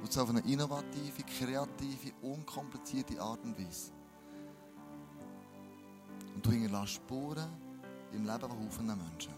Und 0.00 0.12
zwar 0.12 0.24
auf 0.24 0.30
eine 0.30 0.40
innovative, 0.40 1.22
kreative, 1.22 2.12
unkomplizierte 2.22 3.20
Art 3.20 3.42
und 3.44 3.58
Weise. 3.58 3.92
Und 6.34 6.46
du 6.46 6.50
hinterlässt 6.50 6.94
Spuren 6.94 7.48
im 8.12 8.24
Leben 8.24 8.40
von 8.40 8.50
Haufen 8.50 8.86
Menschen. 8.86 9.34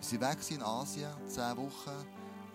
Wir 0.00 0.20
waren 0.20 0.38
weg 0.38 0.50
in 0.50 0.62
Asien, 0.62 1.10
zehn 1.26 1.56
Wochen. 1.56 2.06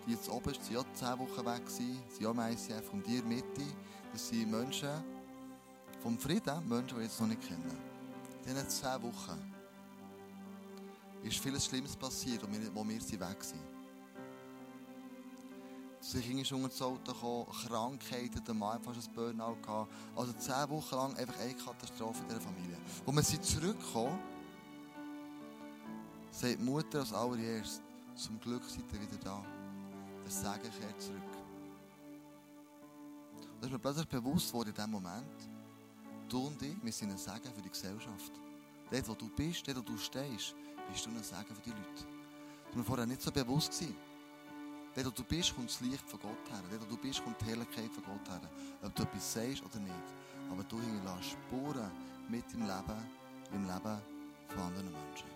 Die 0.06 0.12
jetzt 0.12 0.28
oben 0.28 0.46
waren 0.46 0.76
auch 0.76 0.92
zehn 0.94 1.18
Wochen 1.18 1.46
weg, 1.46 1.62
sie 1.66 1.98
sind 2.08 2.26
auch 2.26 2.32
im 2.32 2.40
ICF. 2.40 2.92
Und 2.92 3.06
die 3.06 3.22
Mitte, 3.22 3.62
das 4.12 4.28
sind 4.28 4.50
Menschen 4.50 5.02
vom 6.02 6.18
Frieden, 6.18 6.68
Menschen, 6.68 6.88
die 6.88 6.96
wir 6.96 7.02
jetzt 7.02 7.20
noch 7.20 7.26
nicht 7.26 7.40
kennen. 7.40 7.78
In 8.44 8.54
diesen 8.54 8.68
zehn 8.68 9.02
Wochen 9.02 9.52
ist 11.22 11.38
vieles 11.38 11.64
Schlimmes 11.64 11.96
passiert, 11.96 12.42
wo 12.42 12.52
wir, 12.52 12.74
wo 12.74 12.86
wir 12.86 13.00
weg 13.00 13.42
sind. 13.42 13.73
Sie 16.06 16.20
sind 16.20 16.52
unter 16.52 16.68
das 16.68 16.82
Auto 16.82 17.12
gekommen, 17.14 17.46
Krankheiten, 17.66 18.44
der 18.44 18.54
Mann 18.54 18.78
fast 18.82 19.08
ein 19.08 19.14
Burnout 19.14 19.56
gehabt. 19.62 19.90
Also 20.14 20.34
zehn 20.34 20.68
Wochen 20.68 20.94
lang 20.94 21.16
einfach 21.16 21.40
eine 21.40 21.54
Katastrophe 21.54 22.20
in 22.20 22.28
dieser 22.28 22.42
Familie. 22.42 22.76
Wo 23.06 23.12
wir 23.12 23.22
sie 23.22 23.40
zurückkommen, 23.40 24.18
sagt 26.30 26.60
die 26.60 26.62
Mutter 26.62 26.98
als 27.00 27.12
allererst, 27.14 27.80
zum 28.16 28.38
Glück 28.38 28.62
seid 28.64 28.84
ihr 28.92 29.00
wieder 29.00 29.16
da. 29.24 29.42
Der 30.24 30.30
Segen 30.30 30.70
kehrt 30.78 31.00
zurück. 31.00 31.22
Und 33.40 33.62
das 33.62 33.66
ist 33.68 33.72
mir 33.72 33.78
plötzlich 33.78 34.08
bewusst 34.08 34.52
worden 34.52 34.68
in 34.68 34.74
diesem 34.74 34.90
Moment, 34.90 35.48
du 36.28 36.48
und 36.48 36.60
ich, 36.60 36.76
wir 36.84 36.92
sind 36.92 37.12
ein 37.12 37.18
Segen 37.18 37.50
für 37.54 37.62
die 37.62 37.70
Gesellschaft. 37.70 38.32
Dort, 38.90 39.08
wo 39.08 39.14
du 39.14 39.30
bist, 39.30 39.66
dort, 39.66 39.78
wo 39.78 39.80
du 39.80 39.96
stehst, 39.96 40.54
bist 40.86 41.06
du 41.06 41.08
ein 41.08 41.24
Segen 41.24 41.54
für 41.54 41.62
die 41.62 41.70
Leute. 41.70 41.82
Das 41.94 42.72
war 42.72 42.76
mir 42.76 42.84
vorher 42.84 43.06
nicht 43.06 43.22
so 43.22 43.32
bewusst. 43.32 43.72
Gewesen. 43.72 44.03
Dort, 44.94 45.06
wo 45.06 45.10
du 45.10 45.24
bist, 45.24 45.54
kommt 45.54 45.68
das 45.68 45.80
Licht 45.80 46.08
von 46.08 46.20
Gott 46.20 46.50
her. 46.50 46.62
Dort, 46.70 46.82
wo 46.82 46.94
du 46.94 46.96
bist, 46.96 47.22
kommt 47.22 47.40
die 47.40 47.46
Herrlichkeit 47.46 47.90
von 47.92 48.04
Gott 48.04 48.28
her. 48.28 48.40
Ob 48.82 48.94
du 48.94 49.02
etwas 49.02 49.32
sagst 49.32 49.62
oder 49.64 49.80
nicht. 49.80 49.94
Aber 50.50 50.62
du 50.62 50.80
hinterlässt 50.80 51.30
Spuren 51.30 51.90
mit 52.28 52.44
im 52.52 52.60
Leben, 52.60 53.02
im 53.52 53.64
Leben 53.64 53.98
von 54.48 54.60
anderen 54.60 54.92
Menschen. 54.92 55.26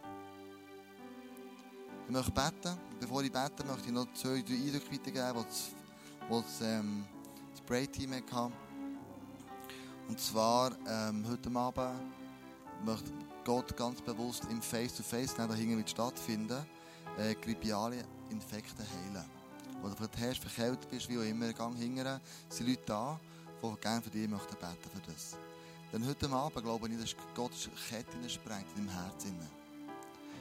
Ich 2.07 2.12
möchte 2.12 2.31
beten. 2.31 2.79
Bevor 3.01 3.23
ich 3.23 3.33
bete, 3.33 3.64
möchte 3.66 3.87
ich 3.87 3.92
noch 3.92 4.07
zwei, 4.14 4.42
drei 4.42 4.55
Eindrücke 4.55 4.92
weitergeben, 4.92 5.44
die 5.44 6.31
das, 6.31 6.61
ähm, 6.62 7.05
das 7.51 7.59
Spray-Team 7.59 8.14
hatte. 8.14 8.53
Und 10.09 10.21
zwar 10.21 10.71
ähm, 10.87 11.25
heute 11.29 11.51
Abend 11.55 12.01
möchte 12.85 13.12
Gott 13.44 13.77
ganz 13.77 14.01
bewusst 14.01 14.44
im 14.51 14.62
Face-to-Face, 14.62 15.35
-face, 15.35 15.49
da 15.49 15.55
hinten 15.55 15.87
stattfinden, 15.87 16.64
äh, 17.18 17.35
grippiale 17.35 18.05
Infekte 18.31 18.83
heilen. 18.83 19.38
Oder 19.82 19.94
vielleicht 19.96 20.18
hast, 20.18 20.40
verkältet 20.40 20.90
bist, 20.90 21.08
wie 21.08 21.18
auch 21.18 21.22
immer, 21.22 21.52
gang 21.52 21.76
hingern, 21.76 22.20
sind 22.48 22.68
Leute 22.68 22.82
da, 22.86 23.20
die 23.62 23.80
gerne 23.80 24.02
für 24.02 24.10
dich 24.10 24.28
möchten 24.28 24.56
beten 24.56 24.90
für 24.92 25.12
das. 25.12 25.36
Denn 25.92 26.06
heute 26.06 26.30
Abend 26.30 26.62
glaube 26.62 26.88
ich, 26.88 27.00
dass 27.00 27.16
Gott 27.34 27.52
Ketten 27.88 28.28
sprengt 28.28 28.66
in 28.76 28.86
deinem 28.86 29.02
Herzen. 29.02 29.38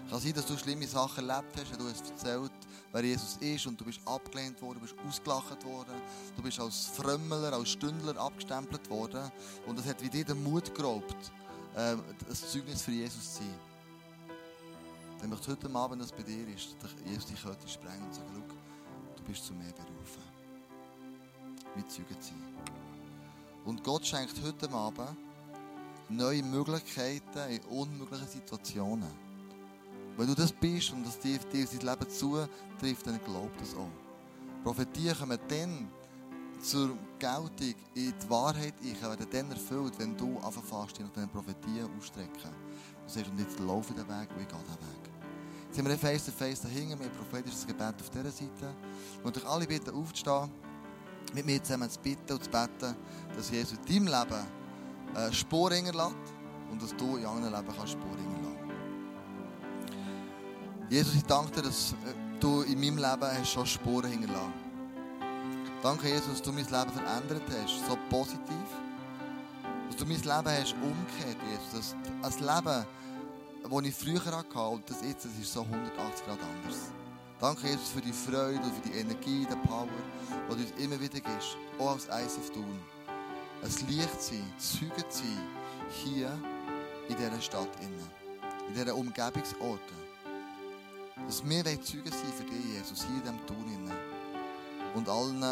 Kann 0.09 0.19
sein, 0.21 0.33
dass 0.33 0.45
du 0.45 0.57
schlimme 0.57 0.87
Sachen 0.87 1.27
erlebt 1.27 1.57
hast, 1.57 1.71
wenn 1.71 1.79
du 1.79 1.89
hast 1.89 2.09
erzählt, 2.09 2.51
wer 2.93 3.03
Jesus 3.03 3.37
ist 3.41 3.67
und 3.67 3.79
du 3.79 3.83
bist 3.83 3.99
abgelehnt 4.05 4.61
worden, 4.61 4.79
du 4.79 4.85
bist 4.85 4.95
ausgelacht 5.05 5.65
worden, 5.65 6.01
du 6.35 6.41
bist 6.41 6.59
als 6.59 6.85
Frömmler, 6.85 7.51
als 7.51 7.71
Stündler 7.71 8.17
abgestempelt 8.17 8.89
worden 8.89 9.29
und 9.65 9.77
das 9.77 9.85
hat 9.85 10.01
wie 10.01 10.09
dir 10.09 10.23
den 10.23 10.41
Mut 10.43 10.73
geraubt, 10.73 11.31
ein 11.75 12.01
Zeugnis 12.33 12.81
für 12.83 12.91
Jesus 12.91 13.33
zu 13.33 13.39
sein. 13.39 13.59
Dann 15.19 15.29
möchte 15.29 15.51
heute 15.51 15.69
Abend, 15.75 16.01
dass 16.01 16.11
es 16.11 16.15
bei 16.15 16.23
dir 16.23 16.47
ist, 16.55 16.75
dass 16.81 16.91
Jesus 17.05 17.25
dich 17.25 17.43
heute 17.43 17.67
sprengen 17.67 18.03
und 18.03 18.15
sagen, 18.15 18.29
schau, 18.33 18.55
bist 19.27 19.45
zu 19.45 19.53
mehr 19.53 19.71
berufen. 19.73 20.23
Mit 21.75 21.91
Zeugen 21.91 22.17
sein. 22.19 22.41
Und 23.65 23.83
Gott 23.83 24.05
schenkt 24.05 24.41
heute 24.43 24.71
Abend 24.71 25.17
neue 26.09 26.41
Möglichkeiten 26.41 27.49
in 27.49 27.61
unmöglichen 27.63 28.27
Situationen. 28.27 29.11
Wenn 30.15 30.27
du 30.27 30.33
das 30.33 30.51
bist 30.51 30.93
und 30.93 31.05
das 31.05 31.19
dir, 31.19 31.37
dir 31.37 31.67
sein 31.67 31.81
Leben 31.81 32.09
zutrifft, 32.09 33.05
dann 33.05 33.19
glaub 33.23 33.55
das 33.59 33.75
auch. 33.75 33.91
Prophetien 34.63 35.15
kommen 35.15 35.39
dann 35.47 35.89
zur 36.59 36.97
Geltung 37.19 37.75
in 37.93 38.13
die 38.19 38.29
Wahrheit 38.29 38.73
ich 38.81 38.99
werden 39.01 39.27
dann 39.31 39.51
erfüllt, 39.51 39.93
wenn 39.99 40.17
du 40.17 40.39
anfängst, 40.39 40.99
nach 40.99 41.11
diesen 41.11 41.29
Prophetien 41.29 41.87
ausstrecken. 41.97 42.51
Du 43.05 43.13
sagst, 43.13 43.29
und 43.29 43.39
jetzt 43.39 43.59
laufe 43.59 43.93
ich 43.93 43.99
den 43.99 44.07
Weg 44.07 44.29
und 44.31 44.41
ich 44.41 44.47
gehe 44.47 44.57
den 44.57 45.03
Weg. 45.03 45.16
Jetzt 45.77 45.87
wir 45.87 45.97
face 45.99 46.25
to 46.25 46.31
face 46.31 46.61
dahinter, 46.61 46.99
wir 46.99 47.07
prophetisches 47.09 47.67
Gebet 47.67 47.93
auf 48.01 48.09
dieser 48.09 48.31
Seite. 48.31 48.73
Und 49.23 49.37
euch 49.37 49.45
alle 49.47 49.67
bitten 49.67 49.91
aufzustehen, 49.91 50.49
mit 51.35 51.45
mir 51.45 51.61
zusammen 51.61 51.87
zu 51.87 51.99
bitten 51.99 52.33
und 52.33 52.43
zu 52.43 52.49
beten, 52.49 52.95
dass 53.35 53.51
Jesus 53.51 53.77
in 53.85 54.07
deinem 54.07 54.07
Leben 54.07 54.43
äh, 55.15 55.31
Spuren 55.31 55.75
hinterlässt 55.75 56.15
und 56.71 56.81
dass 56.81 56.95
du 56.95 57.17
in 57.17 57.27
anderen 57.27 57.53
Leben 57.53 57.77
kannst 57.77 57.93
Spuren 57.93 58.17
hinterlassen. 58.17 58.71
Jesus, 60.89 61.13
ich 61.13 61.23
danke 61.25 61.51
dir, 61.51 61.61
dass 61.61 61.93
du 62.39 62.61
in 62.61 62.79
meinem 62.79 62.97
Leben 62.97 63.39
hast 63.39 63.51
schon 63.51 63.67
Spuren 63.67 64.09
hinterlassen. 64.09 64.53
Danke, 65.83 66.07
Jesus, 66.07 66.27
dass 66.27 66.41
du 66.41 66.53
mein 66.53 66.65
Leben 66.65 66.91
verändert 66.91 67.43
hast, 67.51 67.87
so 67.87 67.95
positiv. 68.09 68.67
Dass 69.85 69.95
du 69.95 70.05
mein 70.07 70.17
Leben 70.17 70.59
hast 70.59 70.73
umgekehrt, 70.81 71.37
Jesus. 71.51 71.95
Dass 72.23 72.35
das 72.35 72.39
Leben, 72.39 72.83
das 73.63 73.85
ich 73.85 73.95
früher 73.95 74.25
hatte 74.25 74.59
und 74.59 74.89
das 74.89 75.01
jetzt, 75.03 75.25
das 75.25 75.33
ist 75.33 75.53
so 75.53 75.61
180 75.61 76.25
Grad 76.25 76.39
anders. 76.41 76.91
Danke, 77.39 77.67
Jesus, 77.67 77.89
für 77.89 78.01
die 78.01 78.11
Freude 78.11 78.59
und 78.59 78.73
für 78.73 78.81
die 78.89 78.97
Energie, 78.97 79.45
die 79.49 79.55
Power, 79.67 79.87
die 80.49 80.55
du 80.55 80.61
uns 80.61 80.71
immer 80.79 80.99
wieder 80.99 81.19
gibst. 81.19 81.55
Auch 81.77 81.91
als 81.91 82.05
ICF 82.05 82.49
tun. 82.51 82.79
Ein 83.61 83.87
Licht 83.87 84.21
sein, 84.21 84.51
Zeuge 84.57 85.05
sein, 85.09 85.37
hier 86.03 86.31
in 87.07 87.15
dieser 87.15 87.39
Stadt. 87.41 87.69
In 87.81 87.93
dieser 88.73 88.95
Umgebungsorte. 88.95 89.93
Dass 91.25 91.47
wir 91.47 91.63
Zeugen 91.63 92.11
sein 92.11 92.33
für 92.35 92.43
dich, 92.43 92.65
Jesus, 92.73 93.05
hier 93.05 93.17
in 93.17 93.21
diesem 93.21 93.45
Tun. 93.45 93.91
Und 94.95 95.07
allen 95.07 95.43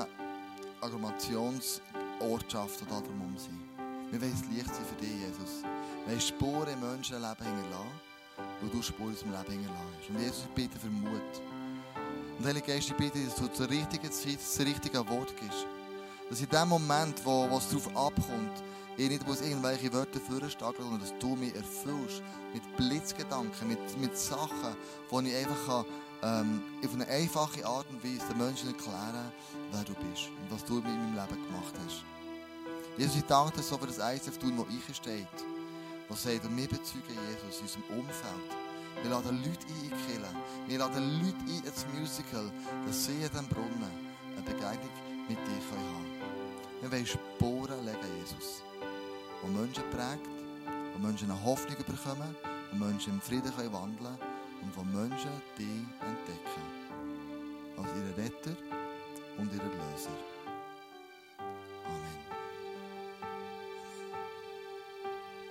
Aggloomerationsortschaften, 0.82 2.88
die 2.88 2.94
da 2.94 3.02
drumherum 3.02 3.38
sind. 3.38 3.75
Wir 4.16 4.22
wollen 4.22 4.32
das 4.32 4.50
Licht 4.50 4.74
sein 4.74 4.86
für 4.86 4.96
dich, 4.96 5.12
Jesus. 5.12 5.62
Wir 5.62 6.08
wollen 6.08 6.22
Spuren 6.22 6.70
im 6.70 6.80
Menschenleben 6.80 7.36
hinterlassen, 7.36 8.00
wo 8.62 8.68
du 8.70 8.82
Spuren 8.82 9.10
in 9.10 9.14
unserem 9.14 9.32
Leben 9.32 9.52
hinterlassen 9.52 9.98
hast. 10.00 10.10
Und 10.10 10.20
Jesus, 10.22 10.44
ich 10.48 10.56
bitte 10.56 10.80
für 10.80 10.88
Mut. 10.88 11.42
Und 12.40 12.46
Heilige 12.46 12.66
Geist, 12.66 12.90
ich 12.92 12.96
bitte, 12.96 13.26
dass 13.26 13.36
du 13.36 13.48
zur 13.48 13.70
richtigen 13.70 14.10
Zeit 14.10 14.40
das 14.40 14.60
richtige 14.66 15.06
Wort 15.10 15.36
gibst. 15.36 15.68
Dass 16.30 16.40
in 16.40 16.48
dem 16.48 16.70
Moment, 16.70 17.26
wo, 17.26 17.50
wo 17.50 17.58
es 17.58 17.68
darauf 17.68 17.88
abkommt, 17.90 18.64
ich 18.96 19.10
nicht 19.10 19.28
muss 19.28 19.42
irgendwelche 19.42 19.92
Wörter 19.92 20.22
vorstellen, 20.22 20.74
sondern 20.80 21.02
dass 21.02 21.14
du 21.20 21.36
mich 21.36 21.54
erfüllst 21.54 22.24
mit 22.54 22.64
Blitzgedanken, 22.78 23.68
mit, 23.68 24.00
mit 24.00 24.18
Sachen, 24.18 24.78
die 25.12 25.28
ich 25.28 25.36
einfach 25.36 25.68
kann, 25.68 25.86
ähm, 26.24 26.64
auf 26.86 26.94
eine 26.94 27.06
einfache 27.08 27.66
Art 27.66 27.88
und 27.90 28.02
Weise 28.02 28.26
den 28.30 28.38
Menschen 28.38 28.70
erklären, 28.70 29.34
wer 29.74 29.84
du 29.84 29.94
bist 30.08 30.30
und 30.30 30.52
was 30.52 30.64
du 30.64 30.78
in 30.78 30.84
meinem 30.86 31.16
Leben 31.16 31.48
gemacht 31.48 31.74
hast. 31.86 32.15
Jesus, 32.98 33.18
ich 33.18 33.26
danke 33.26 33.58
dir 33.58 33.64
so 33.64 33.78
für 33.78 33.88
das 33.88 34.00
Eis 34.00 34.26
auf 34.30 34.38
tun, 34.38 34.54
wo 34.56 34.66
ich 34.70 34.96
steht. 34.96 35.28
Wo 36.08 36.16
sagt, 36.16 36.44
wir 36.44 36.68
bezeugen 36.68 37.18
Jesus 37.30 37.60
in 37.60 37.82
unserem 37.82 38.00
Umfeld. 38.00 38.50
Wir 39.02 39.12
laden 39.12 39.44
Leute 39.44 39.68
ein 39.68 39.76
in 39.76 39.82
die 39.82 39.90
Kirche. 39.90 40.36
Wir 40.66 40.80
laden 40.80 41.22
Leute 41.22 41.38
ein 41.40 41.64
ins 41.66 41.86
Musical, 41.94 42.50
dass 42.88 43.06
sie 43.06 43.12
in 43.12 43.30
diesem 43.30 43.48
Brunnen 43.50 43.92
eine 44.32 44.42
Begegnung 44.46 44.96
mit 45.28 45.38
dir 45.40 45.60
haben 45.72 46.16
können. 46.22 46.26
Wir 46.80 46.92
wollen 46.92 47.06
Sporen 47.06 47.86
legen, 47.86 48.20
Jesus. 48.22 48.64
Wo 49.42 49.48
Menschen 49.50 49.84
prägt, 49.92 50.30
wo 50.94 51.06
Menschen 51.06 51.30
eine 51.30 51.44
Hoffnung 51.44 51.76
bekommen, 51.76 52.36
wo 52.72 52.86
Menschen 52.86 53.14
im 53.14 53.22
Frieden 53.22 53.52
wandeln 53.58 53.98
können 53.98 54.18
und 54.62 54.78
wo 54.78 54.84
Menschen 54.84 55.32
dich 55.58 55.84
entdecken. 56.00 56.64
Als 57.76 57.90
ihren 57.90 58.14
Retter 58.14 58.56
und 59.38 59.54
ihren 59.54 59.72
Löser. 59.72 60.35